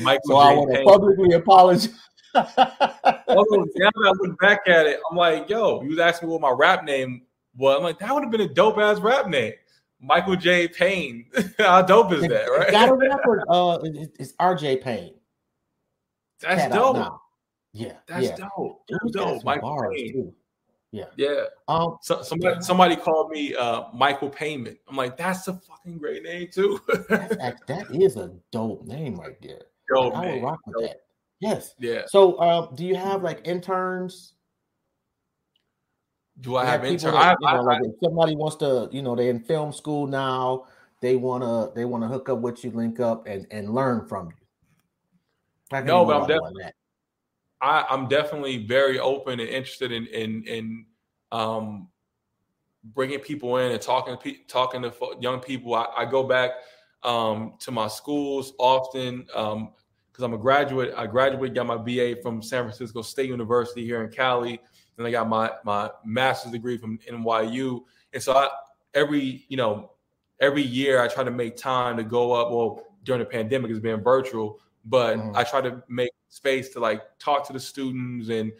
[0.00, 0.40] Michael so J.
[0.40, 1.94] I want to publicly apologize.
[2.34, 6.42] oh, now I look back at it, I'm like, yo, you was asking me what
[6.42, 7.22] my rap name
[7.56, 7.76] was.
[7.78, 9.54] I'm like, that would have been a dope ass rap name.
[10.00, 10.68] Michael J.
[10.68, 11.26] Payne.
[11.58, 12.70] How dope is that, right?
[12.70, 15.14] Got a rapper, uh, it's RJ Payne.
[16.40, 17.18] That's Cat dope.
[17.72, 18.36] Yeah, that's yeah.
[18.36, 18.82] dope.
[18.88, 19.44] That's dope.
[19.44, 20.12] Michael Payne.
[20.12, 20.34] Too.
[20.96, 21.04] Yeah.
[21.16, 21.44] Yeah.
[21.68, 24.78] Um, so, somebody somebody called me uh, Michael Payment.
[24.88, 26.80] I'm like, that's a fucking great name too.
[27.08, 29.62] that is a dope name right there.
[29.92, 30.82] Dope, like, I would rock with dope.
[30.84, 31.00] that.
[31.40, 31.74] Yes.
[31.78, 32.02] Yeah.
[32.06, 34.32] So, um, do you have like interns?
[36.40, 37.14] Do I have, have interns?
[37.14, 40.66] That, you know, like if somebody wants to, you know, they're in film school now.
[41.02, 45.82] They wanna they wanna hook up with you, link up, and and learn from you.
[45.84, 46.64] No, but I'm definitely
[47.66, 50.86] I, am definitely very open and interested in in, in
[51.32, 51.88] um,
[52.84, 55.74] bringing people in and talking talking to young people.
[55.74, 56.50] I, I go back
[57.02, 59.72] um, to my schools often because um,
[60.22, 60.94] I'm a graduate.
[60.96, 64.60] I graduated, got my BA from San Francisco State University here in Cali,
[64.98, 67.80] and I got my my master's degree from NYU.
[68.12, 68.48] And so I,
[68.94, 69.92] every you know
[70.40, 72.50] every year I try to make time to go up.
[72.50, 75.36] Well, during the pandemic, it's been virtual, but mm.
[75.36, 78.52] I try to make space to like talk to the students and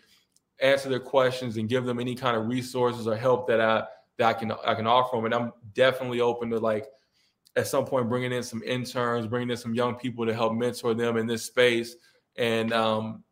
[0.60, 3.84] answer their questions and give them any kind of resources or help that I
[4.18, 5.26] that I can I can offer them.
[5.26, 6.86] And I'm definitely open to like
[7.56, 10.94] at some point bringing in some interns, bringing in some young people to help mentor
[10.94, 11.96] them in this space.
[12.36, 13.24] And um,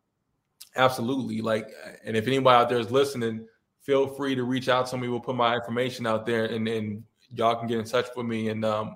[0.75, 1.69] absolutely, like,
[2.03, 3.45] and if anybody out there is listening,
[3.81, 5.07] feel free to reach out to me.
[5.07, 8.49] We'll put my information out there, and, and y'all can get in touch with me.
[8.49, 8.95] And um,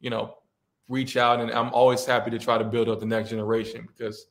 [0.00, 0.37] you know,
[0.88, 1.40] reach out.
[1.40, 4.26] And I'm always happy to try to build up the next generation because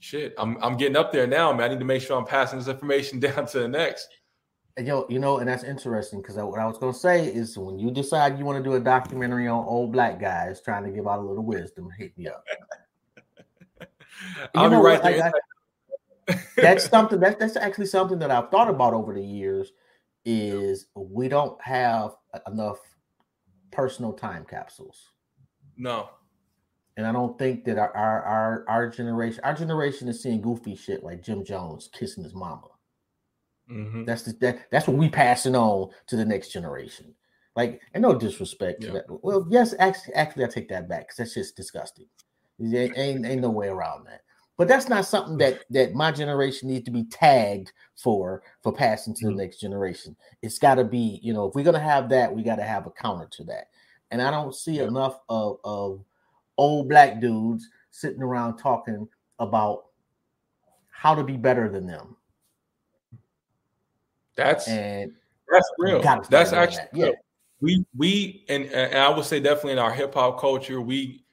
[0.00, 1.70] shit, I'm I'm getting up there now, man.
[1.70, 4.08] I need to make sure I'm passing this information down to the next.
[4.78, 7.90] Yo, you know, and that's interesting because what I was gonna say is when you
[7.90, 11.18] decide you want to do a documentary on old black guys trying to give out
[11.18, 12.44] a little wisdom, hit me up.
[14.54, 15.32] I'll be right there.
[16.28, 19.72] I, that's something that's that's actually something that I've thought about over the years.
[20.26, 22.16] Is we don't have
[22.46, 22.78] enough
[23.70, 25.12] personal time capsules.
[25.76, 26.10] No,
[26.96, 30.74] and I don't think that our, our our our, generation, our generation is seeing goofy
[30.74, 32.68] shit like Jim Jones kissing his mama.
[33.70, 34.04] Mm-hmm.
[34.04, 37.14] That's the, that, that's what we passing on to the next generation.
[37.54, 38.88] Like, and no disrespect yeah.
[38.88, 39.04] to that.
[39.08, 42.06] Well, yes, actually, actually, I take that back because that's just disgusting.
[42.58, 44.22] There ain't, ain't no way around that.
[44.56, 49.14] But that's not something that that my generation needs to be tagged for for passing
[49.16, 49.36] to mm-hmm.
[49.36, 50.16] the next generation.
[50.40, 52.86] It's got to be, you know, if we're gonna have that, we got to have
[52.86, 53.68] a counter to that.
[54.10, 56.04] And I don't see enough of of
[56.58, 59.86] old black dudes sitting around talking about
[60.90, 62.16] how to be better than them.
[64.36, 65.12] That's and
[65.50, 66.00] that's real.
[66.30, 66.94] That's actually that.
[66.94, 67.10] yeah.
[67.60, 71.24] We we and and I would say definitely in our hip hop culture, we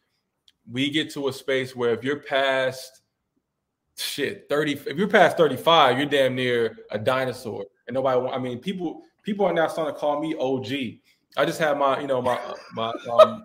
[0.71, 3.01] we get to a space where if you're past
[3.97, 8.57] shit 30 if you're past 35 you're damn near a dinosaur and nobody i mean
[8.57, 10.65] people people are now starting to call me og
[11.38, 12.39] i just had my you know my
[12.73, 13.43] my um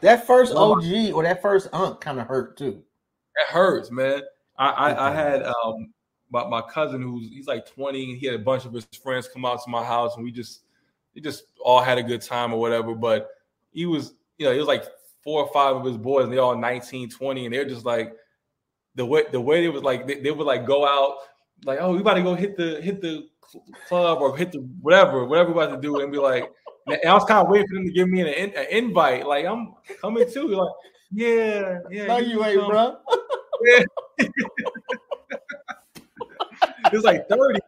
[0.00, 2.82] that first OG or that first unk kind of hurt too.
[3.34, 4.22] It hurts, man.
[4.58, 5.92] I I, I had um
[6.30, 9.28] my, my cousin who's he's like 20 and he had a bunch of his friends
[9.28, 10.62] come out to my house and we just
[11.14, 12.94] we just all had a good time or whatever.
[12.94, 13.30] But
[13.72, 14.84] he was, you know, he was like
[15.22, 18.14] four or five of his boys and they all 19, 20, and they're just like
[18.94, 21.18] the way the way they was like they, they would like go out
[21.64, 23.28] like, oh, we about to go hit the hit the
[23.88, 26.50] club or hit the whatever, whatever we're about to do, and be like,
[26.86, 29.26] and I was kind of waiting for them to give me an, an invite.
[29.26, 30.48] Like I'm coming too.
[30.48, 30.72] Like,
[31.12, 32.06] yeah, yeah.
[32.06, 32.98] No, you, you ain't, bro.
[33.64, 33.84] Yeah.
[36.92, 37.60] it's like 30,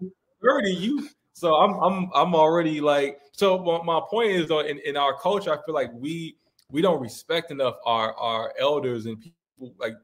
[0.42, 0.70] 30.
[0.70, 5.16] You so I'm I'm I'm already like so my point is though in, in our
[5.18, 6.36] culture, I feel like we
[6.70, 9.94] we don't respect enough our our elders and people like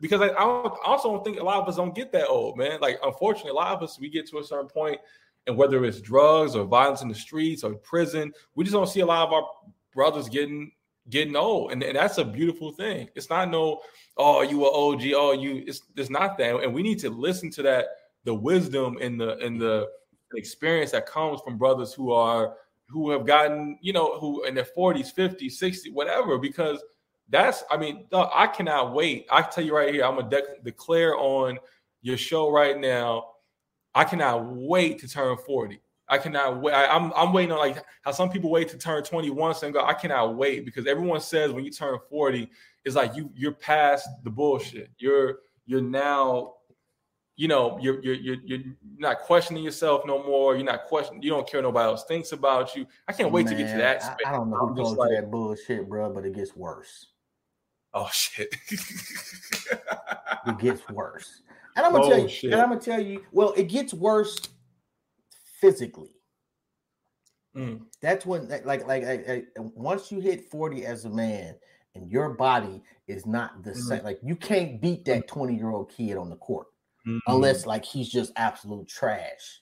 [0.00, 0.42] because I, I,
[0.84, 2.80] also don't think a lot of us don't get that old, man.
[2.80, 4.98] Like unfortunately, a lot of us we get to a certain point,
[5.46, 9.00] and whether it's drugs or violence in the streets or prison, we just don't see
[9.00, 9.46] a lot of our
[9.92, 10.72] brothers getting
[11.10, 13.08] getting old, and, and that's a beautiful thing.
[13.14, 13.80] It's not no,
[14.16, 15.64] oh you are OG, oh you.
[15.66, 17.86] It's it's not that, and we need to listen to that
[18.24, 19.88] the wisdom and the and the
[20.34, 22.56] experience that comes from brothers who are
[22.88, 26.82] who have gotten you know who in their 40s 50s 60s whatever because
[27.30, 31.16] that's i mean i cannot wait i tell you right here i'm gonna de- declare
[31.16, 31.58] on
[32.02, 33.24] your show right now
[33.94, 37.58] i cannot wait to turn 40 i cannot wait I, am I'm, I'm waiting on
[37.58, 41.20] like how some people wait to turn 21 and go i cannot wait because everyone
[41.20, 42.50] says when you turn 40
[42.84, 46.54] it's like you you're past the bullshit you're you're now
[47.36, 48.60] you know you're you're you're, you're
[48.98, 50.54] not questioning yourself no more.
[50.54, 51.22] You're not questioning.
[51.22, 52.86] You don't care nobody else thinks about you.
[53.08, 54.02] I can't wait Man, to get to that.
[54.02, 54.16] Space.
[54.24, 57.08] I, I don't know who goes like, that bullshit, bro, but it gets worse.
[57.94, 58.54] Oh shit!
[58.70, 61.42] it gets worse,
[61.76, 62.28] and I'm gonna oh, tell you.
[62.28, 62.52] Shit.
[62.52, 63.22] And I'm gonna tell you.
[63.32, 64.36] Well, it gets worse
[65.60, 66.10] physically.
[67.56, 67.82] Mm.
[68.02, 71.54] That's when, like, like, like, like, once you hit 40 as a man,
[71.94, 73.76] and your body is not the mm.
[73.76, 74.02] same.
[74.02, 76.66] Like, you can't beat that 20 year old kid on the court
[77.06, 77.18] mm-hmm.
[77.28, 79.60] unless like he's just absolute trash.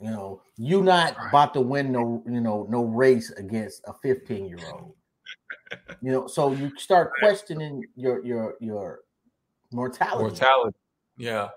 [0.00, 1.28] You know, you not right.
[1.28, 4.94] about to win no, you know, no race against a 15 year old.
[6.02, 9.00] You know, so you start questioning your your your
[9.72, 10.22] mortality.
[10.22, 10.76] Mortality.
[11.16, 11.48] Yeah.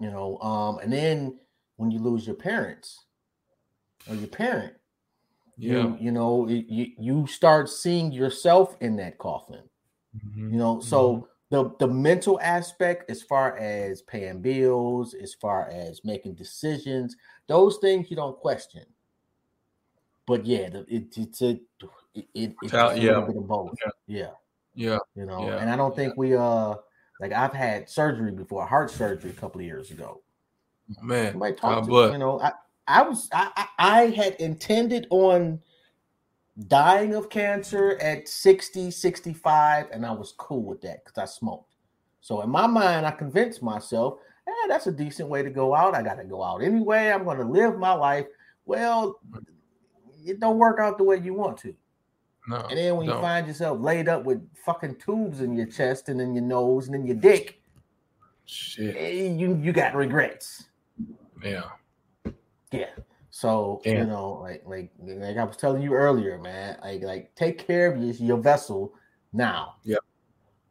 [0.00, 1.38] You know, um, and then
[1.76, 3.04] when you lose your parents
[4.08, 4.74] or your parent,
[5.56, 5.72] yeah.
[5.72, 9.62] you you know, you, you start seeing yourself in that coffin.
[10.16, 10.52] Mm-hmm.
[10.52, 11.24] You know, so mm-hmm
[11.54, 17.78] the the mental aspect as far as paying bills as far as making decisions those
[17.78, 18.84] things you don't question
[20.26, 21.58] but yeah the, it, it's a
[22.14, 23.18] it, it, it's a yeah.
[23.18, 24.28] little bit of both yeah yeah,
[24.74, 24.98] yeah.
[25.14, 25.58] you know yeah.
[25.58, 26.74] and i don't think we uh
[27.20, 30.22] like i've had surgery before heart surgery a couple of years ago
[31.02, 32.52] man Somebody talk to, you know i
[32.86, 35.60] i was I, I had intended on
[36.68, 41.74] dying of cancer at 60, 65, and I was cool with that because I smoked.
[42.20, 45.94] So in my mind, I convinced myself, eh, that's a decent way to go out.
[45.94, 47.10] I got to go out anyway.
[47.10, 48.26] I'm going to live my life.
[48.64, 49.20] Well,
[50.24, 51.74] it don't work out the way you want to.
[52.46, 56.08] No, and then when you find yourself laid up with fucking tubes in your chest
[56.08, 57.60] and in your nose and in your dick,
[58.44, 60.64] shit, eh, you you got regrets.
[61.42, 61.70] Yeah,
[62.70, 62.90] yeah.
[63.30, 63.96] So Damn.
[63.96, 66.78] you know, like like like I was telling you earlier, man.
[66.82, 68.94] Like like take care of your, your vessel
[69.32, 69.76] now.
[69.82, 69.96] Yeah,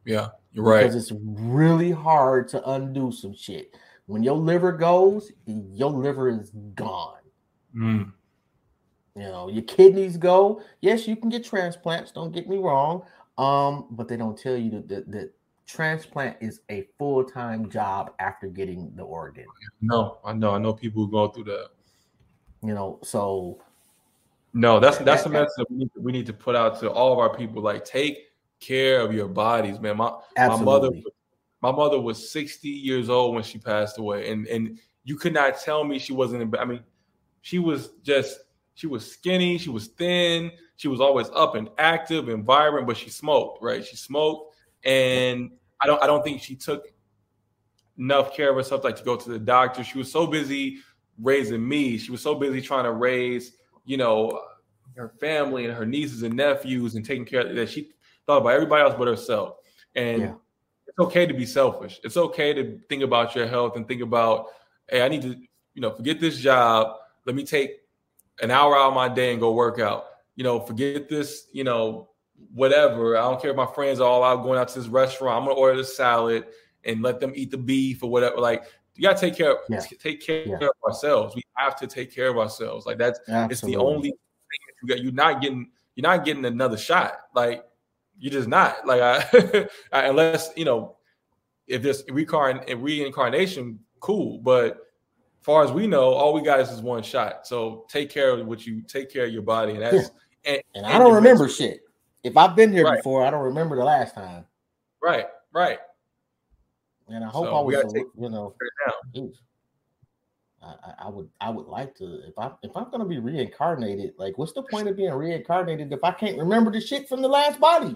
[0.06, 0.82] yeah, you're right.
[0.82, 3.76] Because it's really hard to undo some shit.
[4.06, 7.22] When your liver goes, your liver is gone.
[7.76, 8.12] Mm.
[9.16, 10.62] You know, your kidneys go.
[10.82, 12.12] Yes, you can get transplants.
[12.12, 13.04] Don't get me wrong.
[13.38, 15.34] Um, but they don't tell you that that, that
[15.68, 19.46] transplant is a full time job after getting the organ.
[19.82, 20.52] No, I know.
[20.52, 21.70] I know people who go through that.
[22.64, 23.60] You know, so
[24.54, 26.92] no, that's that's that, the message we need, to, we need to put out to
[26.92, 27.62] all of our people.
[27.62, 29.98] Like, take care of your bodies, man.
[29.98, 30.66] My absolutely.
[30.66, 30.90] my mother,
[31.62, 35.60] my mother was sixty years old when she passed away, and and you could not
[35.60, 36.42] tell me she wasn't.
[36.42, 36.82] In, I mean,
[37.42, 38.40] she was just
[38.76, 42.98] she was skinny, she was thin, she was always up and active and vibrant, but
[42.98, 43.86] she smoked, right?
[43.86, 46.88] She smoked, and I don't I don't think she took
[47.98, 49.84] enough care of herself, like to go to the doctor.
[49.84, 50.80] She was so busy
[51.22, 51.98] raising me.
[51.98, 53.54] She was so busy trying to raise,
[53.86, 54.42] you know,
[54.96, 57.92] her family and her nieces and nephews and taking care of that she
[58.26, 59.58] thought about everybody else but herself.
[59.96, 60.34] And yeah.
[60.88, 62.00] it's okay to be selfish.
[62.04, 64.48] It's okay to think about your health and think about,
[64.90, 65.36] hey, I need to,
[65.74, 66.96] you know, forget this job.
[67.26, 67.83] Let me take
[68.42, 70.06] an hour out of my day and go work out.
[70.36, 72.10] You know, forget this, you know,
[72.54, 73.18] whatever.
[73.18, 75.38] I don't care if my friends are all out going out to this restaurant.
[75.38, 76.46] I'm gonna order the salad
[76.86, 78.38] and let them eat the beef or whatever.
[78.38, 78.64] Like
[78.96, 79.80] you gotta take care of yeah.
[79.80, 80.56] take care yeah.
[80.56, 81.36] of ourselves.
[81.36, 82.86] We have to take care of ourselves.
[82.86, 83.52] Like that's Absolutely.
[83.52, 84.18] it's the only thing
[84.50, 85.04] that you got.
[85.04, 87.14] You're not getting you're not getting another shot.
[87.36, 87.64] Like
[88.18, 88.86] you're just not.
[88.86, 90.98] Like I, unless you know
[91.68, 94.40] if this reincarnation, cool.
[94.40, 94.80] But
[95.44, 97.46] far as we know, all we got is one shot.
[97.46, 100.02] So take care of what you take care of your body, and that's yeah.
[100.46, 101.82] and, and, and, I don't remember shit.
[102.24, 102.98] If I've been here right.
[102.98, 104.46] before, I don't remember the last time.
[105.02, 105.80] Right, right.
[107.10, 108.56] And I hope so I was, you know,
[110.64, 114.38] I, I, would I would like to if I if I'm gonna be reincarnated, like
[114.38, 117.60] what's the point of being reincarnated if I can't remember the shit from the last
[117.60, 117.94] body?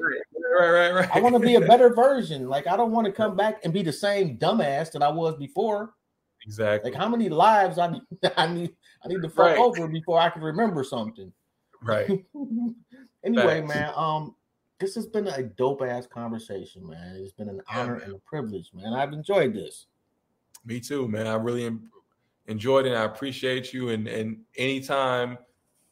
[0.59, 1.15] Right, right, right.
[1.15, 2.49] I want to be a better version.
[2.49, 5.35] Like I don't want to come back and be the same dumbass that I was
[5.37, 5.93] before.
[6.47, 6.91] Exactly.
[6.91, 8.01] Like how many lives I need
[8.37, 8.73] I need
[9.03, 9.57] I need to fuck right.
[9.57, 11.31] over before I can remember something.
[11.83, 12.07] Right.
[13.23, 13.67] anyway, Facts.
[13.67, 14.35] man, um,
[14.79, 17.17] this has been a dope ass conversation, man.
[17.17, 18.93] It's been an honor yeah, and a privilege, man.
[18.93, 19.87] I've enjoyed this.
[20.65, 21.27] Me too, man.
[21.27, 21.69] I really
[22.47, 22.93] enjoyed it.
[22.93, 23.89] I appreciate you.
[23.89, 25.37] And and anytime,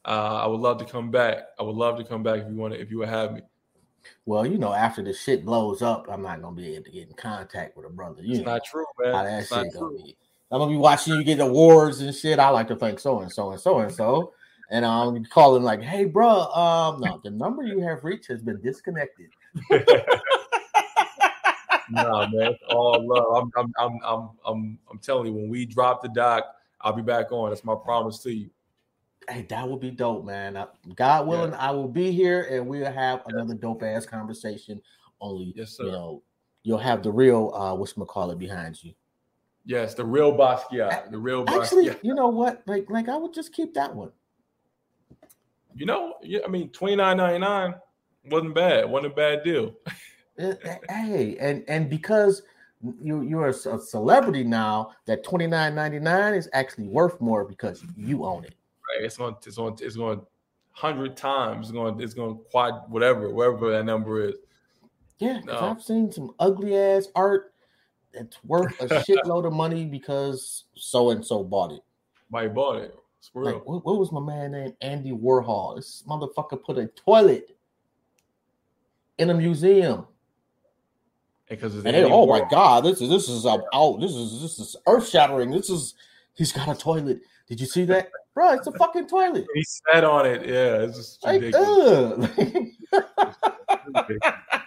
[0.06, 1.48] uh, I would love to come back.
[1.60, 3.42] I would love to come back if you want to, if you would have me.
[4.24, 7.08] Well, you know, after the shit blows up, I'm not gonna be able to get
[7.08, 8.22] in contact with a brother.
[8.22, 9.14] You it's know, not true, man.
[9.14, 10.16] How that it's shit gonna be.
[10.50, 12.38] I'm gonna be watching you get awards and shit.
[12.38, 14.32] I like to thank so and so and so and so.
[14.70, 18.60] And I'm calling like, hey, bro, um, no, the number you have reached has been
[18.60, 19.30] disconnected.
[21.90, 23.42] no, man, it's all love.
[23.42, 26.44] I'm, I'm, I'm, I'm, I'm, I'm telling you, when we drop the doc,
[26.80, 27.50] I'll be back on.
[27.50, 28.50] That's my promise to you.
[29.28, 30.64] Hey, that would be dope, man.
[30.94, 31.58] God willing, yeah.
[31.58, 34.80] I will be here and we'll have another dope ass conversation.
[35.20, 35.84] Only, yes, sir.
[35.84, 36.22] you know,
[36.62, 38.92] you'll have the real uh what's call it behind you.
[39.66, 41.10] Yes, the real Basquiat.
[41.10, 41.62] The real Basquiat.
[41.62, 42.62] Actually, you know what?
[42.66, 44.12] Like, like I would just keep that one.
[45.74, 46.14] You know,
[46.44, 47.74] I mean, twenty nine ninety nine
[48.30, 48.88] wasn't bad.
[48.88, 49.74] wasn't a bad deal.
[50.38, 52.42] Eh, eh, hey, and and because
[53.00, 57.46] you you're a, a celebrity now, that twenty nine ninety nine is actually worth more
[57.46, 58.54] because you own it.
[58.86, 59.06] Right.
[59.06, 59.36] It's on.
[59.46, 59.76] It's on.
[59.80, 60.20] It's going
[60.72, 61.68] hundred times.
[61.68, 61.98] It's going.
[62.02, 64.34] It's going quad whatever whatever that number is.
[65.18, 65.58] Yeah, no.
[65.58, 67.54] I've seen some ugly ass art
[68.16, 71.82] that's worth a shitload of money because so and so bought it.
[72.30, 72.94] Why bought it?
[73.34, 75.76] Like, what, what, was my man named Andy Warhol?
[75.76, 77.56] This motherfucker put a toilet
[79.18, 80.06] in a museum.
[81.48, 83.64] Because and they, oh my god, this is this is out.
[83.72, 85.50] Oh, this is this is earth shattering.
[85.50, 85.94] This is
[86.34, 87.20] he's got a toilet.
[87.46, 88.54] Did you see that, bro?
[88.54, 89.46] It's a fucking toilet.
[89.54, 90.44] He sat on it.
[90.44, 92.28] Yeah, it's just like, ridiculous.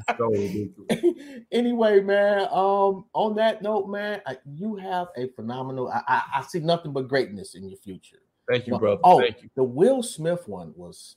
[1.52, 2.48] anyway, man.
[2.50, 4.20] Um, on that note, man,
[4.54, 5.88] you have a phenomenal.
[5.88, 8.18] I, I, I see nothing but greatness in your future.
[8.48, 9.00] Thank you, brother.
[9.04, 9.50] Oh, thank you.
[9.54, 11.16] The Will Smith one was.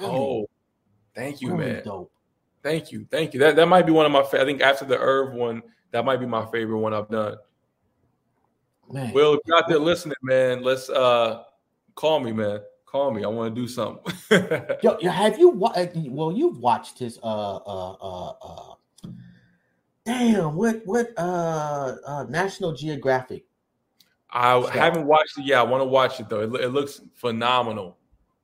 [0.00, 0.46] Oh,
[1.14, 1.84] thank you, really man.
[1.84, 2.12] Dope.
[2.62, 3.40] Thank you, thank you.
[3.40, 4.20] That that might be one of my.
[4.20, 7.36] I think after the Irv one, that might be my favorite one I've done.
[8.90, 11.42] Man, Will, if you're out there listening, man, let's uh
[11.94, 12.60] call me, man
[12.92, 13.24] call me.
[13.24, 14.14] I want to do something.
[14.82, 15.64] yo, have you?
[15.64, 17.18] Uh, well, you've watched his.
[17.22, 18.74] Uh, uh, uh, uh
[20.04, 20.54] damn.
[20.54, 20.82] What?
[20.84, 21.08] What?
[21.16, 23.46] Uh, uh National Geographic.
[24.30, 24.66] I show.
[24.68, 25.58] haven't watched it yet.
[25.58, 26.42] I want to watch it though.
[26.42, 27.96] It, it looks phenomenal.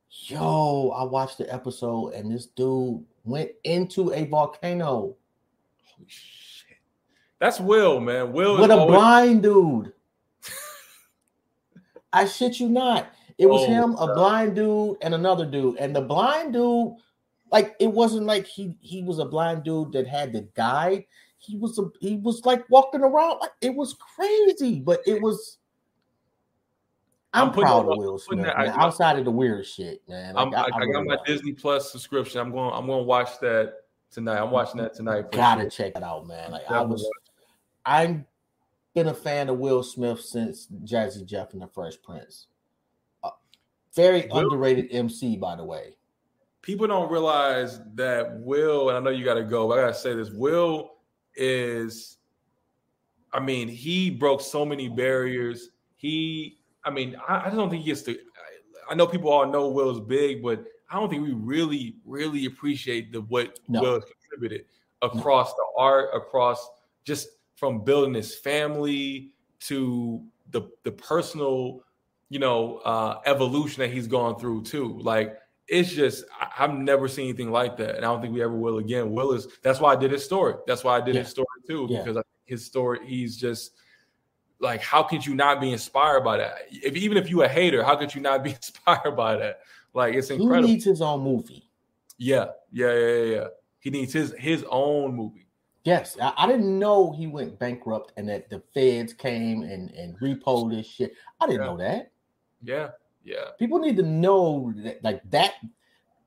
[0.09, 5.15] Yo, I watched the episode and this dude went into a volcano.
[5.83, 6.77] Holy shit!
[7.37, 8.33] That's Will, man.
[8.33, 9.93] Will with a always- blind dude.
[12.13, 13.13] I shit you not.
[13.39, 15.77] It was oh, him, a blind dude, and another dude.
[15.77, 16.95] And the blind dude,
[17.53, 21.05] like it wasn't like he he was a blind dude that had the guide.
[21.37, 23.39] He was a he was like walking around.
[23.39, 25.57] Like, it was crazy, but it was.
[27.33, 28.43] I'm, I'm proud of Will Smith.
[28.43, 30.35] That, man, I, outside of the weird shit, man.
[30.35, 32.41] I, got, I, I got my Disney Plus subscription.
[32.41, 32.73] I'm going.
[32.73, 33.75] I'm going to watch that
[34.11, 34.41] tonight.
[34.41, 35.31] I'm watching that tonight.
[35.31, 35.69] Gotta sure.
[35.69, 36.51] check it out, man.
[36.51, 37.09] Like I was,
[37.85, 38.21] I've
[38.93, 42.47] been a fan of Will Smith since Jazzy Jeff and the Fresh Prince.
[43.95, 45.95] Very Will, underrated MC, by the way.
[46.61, 49.93] People don't realize that Will, and I know you got to go, but I got
[49.93, 50.91] to say this Will
[51.35, 52.17] is,
[53.33, 55.69] I mean, he broke so many barriers.
[55.95, 58.17] He, I mean, I, I don't think he gets to,
[58.89, 63.11] I know people all know Will's big, but I don't think we really, really appreciate
[63.11, 63.81] the what no.
[63.81, 64.65] Will has contributed
[65.01, 65.53] across no.
[65.55, 66.67] the art, across
[67.03, 69.31] just from building his family
[69.61, 71.81] to the the personal
[72.29, 74.99] you know, uh, evolution that he's gone through too.
[75.01, 78.41] Like it's just I, have never seen anything like that, and I don't think we
[78.41, 79.11] ever will again.
[79.11, 80.55] Will is that's why I did his story.
[80.67, 81.21] That's why I did yeah.
[81.21, 82.03] his story too yeah.
[82.03, 83.71] because his story he's just
[84.59, 86.59] like how could you not be inspired by that?
[86.71, 89.61] If even if you a hater, how could you not be inspired by that?
[89.93, 90.67] Like it's incredible.
[90.67, 91.69] He needs his own movie.
[92.17, 93.47] Yeah, yeah, yeah, yeah.
[93.79, 95.47] He needs his his own movie.
[95.85, 100.19] Yes, I, I, didn't know he went bankrupt and that the feds came and and
[100.19, 101.13] repoed his shit.
[101.39, 101.67] I didn't yeah.
[101.67, 102.11] know that.
[102.63, 102.89] Yeah,
[103.23, 103.51] yeah.
[103.57, 105.55] People need to know that like that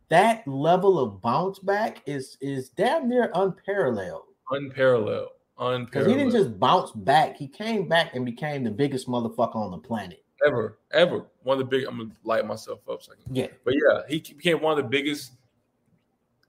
[0.08, 4.24] that level of bounce back is is damn near unparalleled.
[4.50, 5.28] Unparalleled.
[5.58, 5.90] Unparalleled.
[5.90, 9.70] Because he didn't just bounce back; he came back and became the biggest motherfucker on
[9.70, 11.26] the planet ever, ever.
[11.42, 11.86] One of the big.
[11.86, 13.24] I'm gonna light myself up second.
[13.34, 15.32] Yeah, but yeah, he became one of the biggest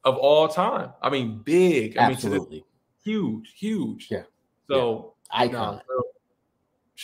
[0.04, 0.92] of all time.
[1.02, 1.98] I mean, big.
[1.98, 2.58] I Absolutely.
[2.58, 2.64] mean,
[3.04, 4.08] huge, huge.
[4.10, 4.24] Yeah.
[4.70, 5.40] So yeah.
[5.40, 5.82] icon.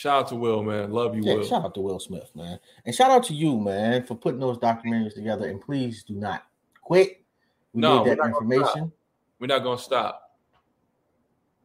[0.00, 0.90] Shout out to Will, man.
[0.92, 1.44] Love you, Yeah, Will.
[1.44, 2.58] shout out to Will Smith, man.
[2.86, 5.46] And shout out to you, man, for putting those documentaries together.
[5.50, 6.44] And please do not
[6.80, 7.22] quit.
[7.74, 8.92] We No, need we're that gonna information.
[9.38, 10.38] We're not gonna stop.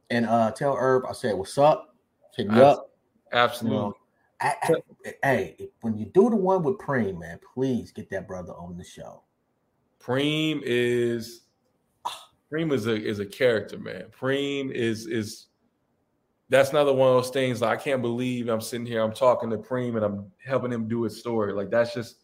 [0.10, 1.96] And uh tell Herb I said what's up.
[2.36, 2.92] Hit me up.
[3.32, 3.78] Absolutely.
[3.78, 3.94] You know,
[4.42, 8.52] I, I- hey, when you do the one with Preem, man, please get that brother
[8.52, 9.24] on the show.
[10.04, 11.44] Preem is
[12.52, 14.08] Preem is a is a character, man.
[14.12, 15.46] Preem is is
[16.50, 17.62] that's another one of those things.
[17.62, 20.88] Like, I can't believe I'm sitting here, I'm talking to Preem, and I'm helping him
[20.88, 21.54] do his story.
[21.54, 22.24] Like that's just,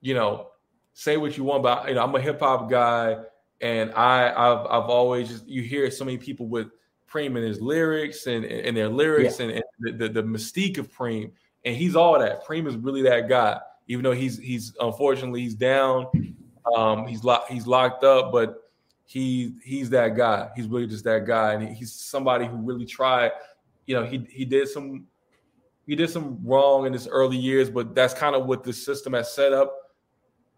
[0.00, 0.48] you know,
[0.94, 3.16] say what you want, but you know, I'm a hip hop guy,
[3.60, 6.68] and I I've I've always just you hear so many people with
[7.10, 10.92] Preem and his lyrics and and their lyrics and, and the, the the mystique of
[10.92, 11.32] Preem,
[11.64, 12.46] and he's all that.
[12.46, 13.58] Preem is really that guy,
[13.88, 16.06] even though he's he's unfortunately he's down,
[16.76, 18.67] um, he's locked he's locked up, but
[19.08, 20.50] he he's that guy.
[20.54, 23.30] He's really just that guy, and he's somebody who really tried.
[23.86, 25.06] You know, he he did some
[25.86, 29.14] he did some wrong in his early years, but that's kind of what the system
[29.14, 29.74] has set up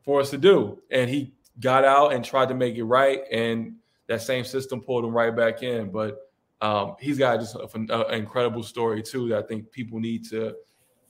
[0.03, 0.82] for us to do.
[0.90, 3.76] And he got out and tried to make it right, and
[4.09, 5.92] that same system pulled him right back in.
[5.92, 6.18] But
[6.61, 10.57] um, he's got just an incredible story too that I think people need to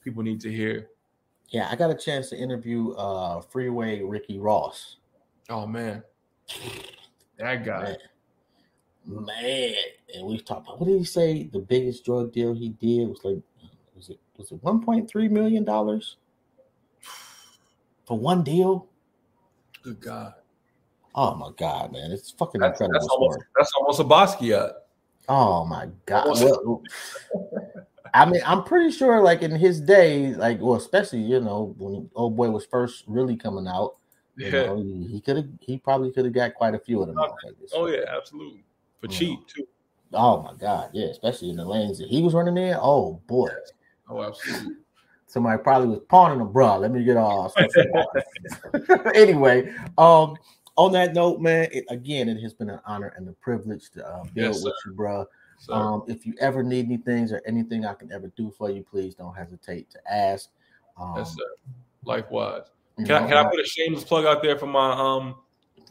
[0.05, 0.91] people need to hear.
[1.49, 4.97] Yeah, I got a chance to interview uh Freeway Ricky Ross.
[5.49, 6.03] Oh man,
[7.41, 7.97] that guy.
[9.07, 9.74] Man, man.
[10.14, 11.45] and we talked about what did he say?
[11.45, 13.38] The biggest drug deal he did was like
[13.97, 16.16] was it was it 1.3 million dollars
[18.07, 18.88] for one deal?
[19.82, 20.34] Good God.
[21.14, 22.12] Oh my god, man.
[22.12, 23.47] It's fucking That's, incredible that's almost story.
[23.57, 24.72] that's almost a Basquiat.
[25.28, 26.26] Oh my god.
[26.41, 26.82] Well,
[28.12, 32.11] I mean, I'm pretty sure, like in his day, like, well, especially you know when
[32.14, 33.97] old boy was first really coming out,
[34.41, 34.66] you Yeah.
[34.66, 37.18] know, he, he could have, he probably could have got quite a few of them.
[37.74, 38.64] Oh yeah, absolutely.
[39.01, 39.66] For You cheap too.
[40.12, 42.76] Oh my god, yeah, especially in the lanes that he was running in.
[42.80, 43.51] Oh boy,
[44.09, 44.76] Oh, absolutely.
[45.26, 46.78] somebody probably was pawning them, bro.
[46.78, 47.55] Let me get all.
[49.14, 50.36] anyway, um,
[50.76, 54.07] on that note, man, it, again, it has been an honor and a privilege to
[54.07, 55.26] uh, build Yes, with you, bro.
[55.59, 58.70] So Um, if you ever need any things or anything I can ever do for
[58.70, 60.49] you, please don't hesitate to ask.
[60.99, 61.45] Um, yes, sir.
[62.05, 62.64] Likewise.
[62.97, 65.36] Can I know, can I put a shameless plug out there for my um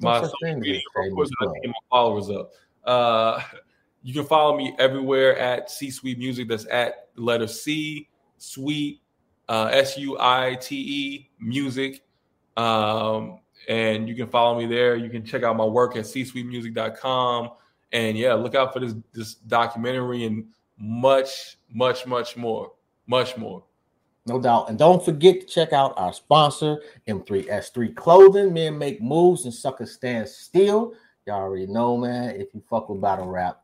[0.02, 2.52] my social media a real quick shameless so I get my followers up.
[2.84, 3.42] Uh
[4.04, 6.48] you can follow me everywhere at C Suite Music.
[6.48, 9.02] That's at letter C Suite
[9.48, 12.04] uh S U I T E Music.
[12.58, 14.96] Um and you can follow me there.
[14.96, 17.52] You can check out my work at csuitemusic.com.
[17.92, 20.46] And yeah, look out for this this documentary and
[20.78, 22.72] much, much, much more.
[23.08, 23.64] Much more.
[24.26, 24.70] No doubt.
[24.70, 28.54] And don't forget to check out our sponsor, M3S3 Clothing.
[28.54, 30.94] Men make moves and suckers stand still.
[31.26, 32.36] Y'all already know, man.
[32.36, 33.62] If you fuck with battle rap,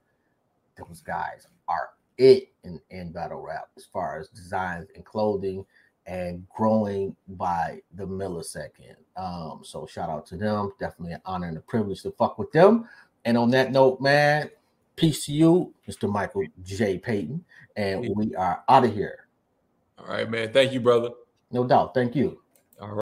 [0.77, 5.65] those guys are it in, in battle rap as far as designs and clothing
[6.07, 8.95] and growing by the millisecond.
[9.17, 10.71] Um, so shout out to them.
[10.79, 12.87] Definitely an honor and a privilege to fuck with them.
[13.25, 14.49] And on that note, man,
[14.95, 16.09] peace to you, Mr.
[16.09, 16.97] Michael J.
[16.97, 17.43] Payton.
[17.75, 19.24] And we are out of here.
[20.07, 20.53] All right, man.
[20.53, 21.09] Thank you, brother.
[21.51, 21.93] No doubt.
[21.93, 22.39] Thank you.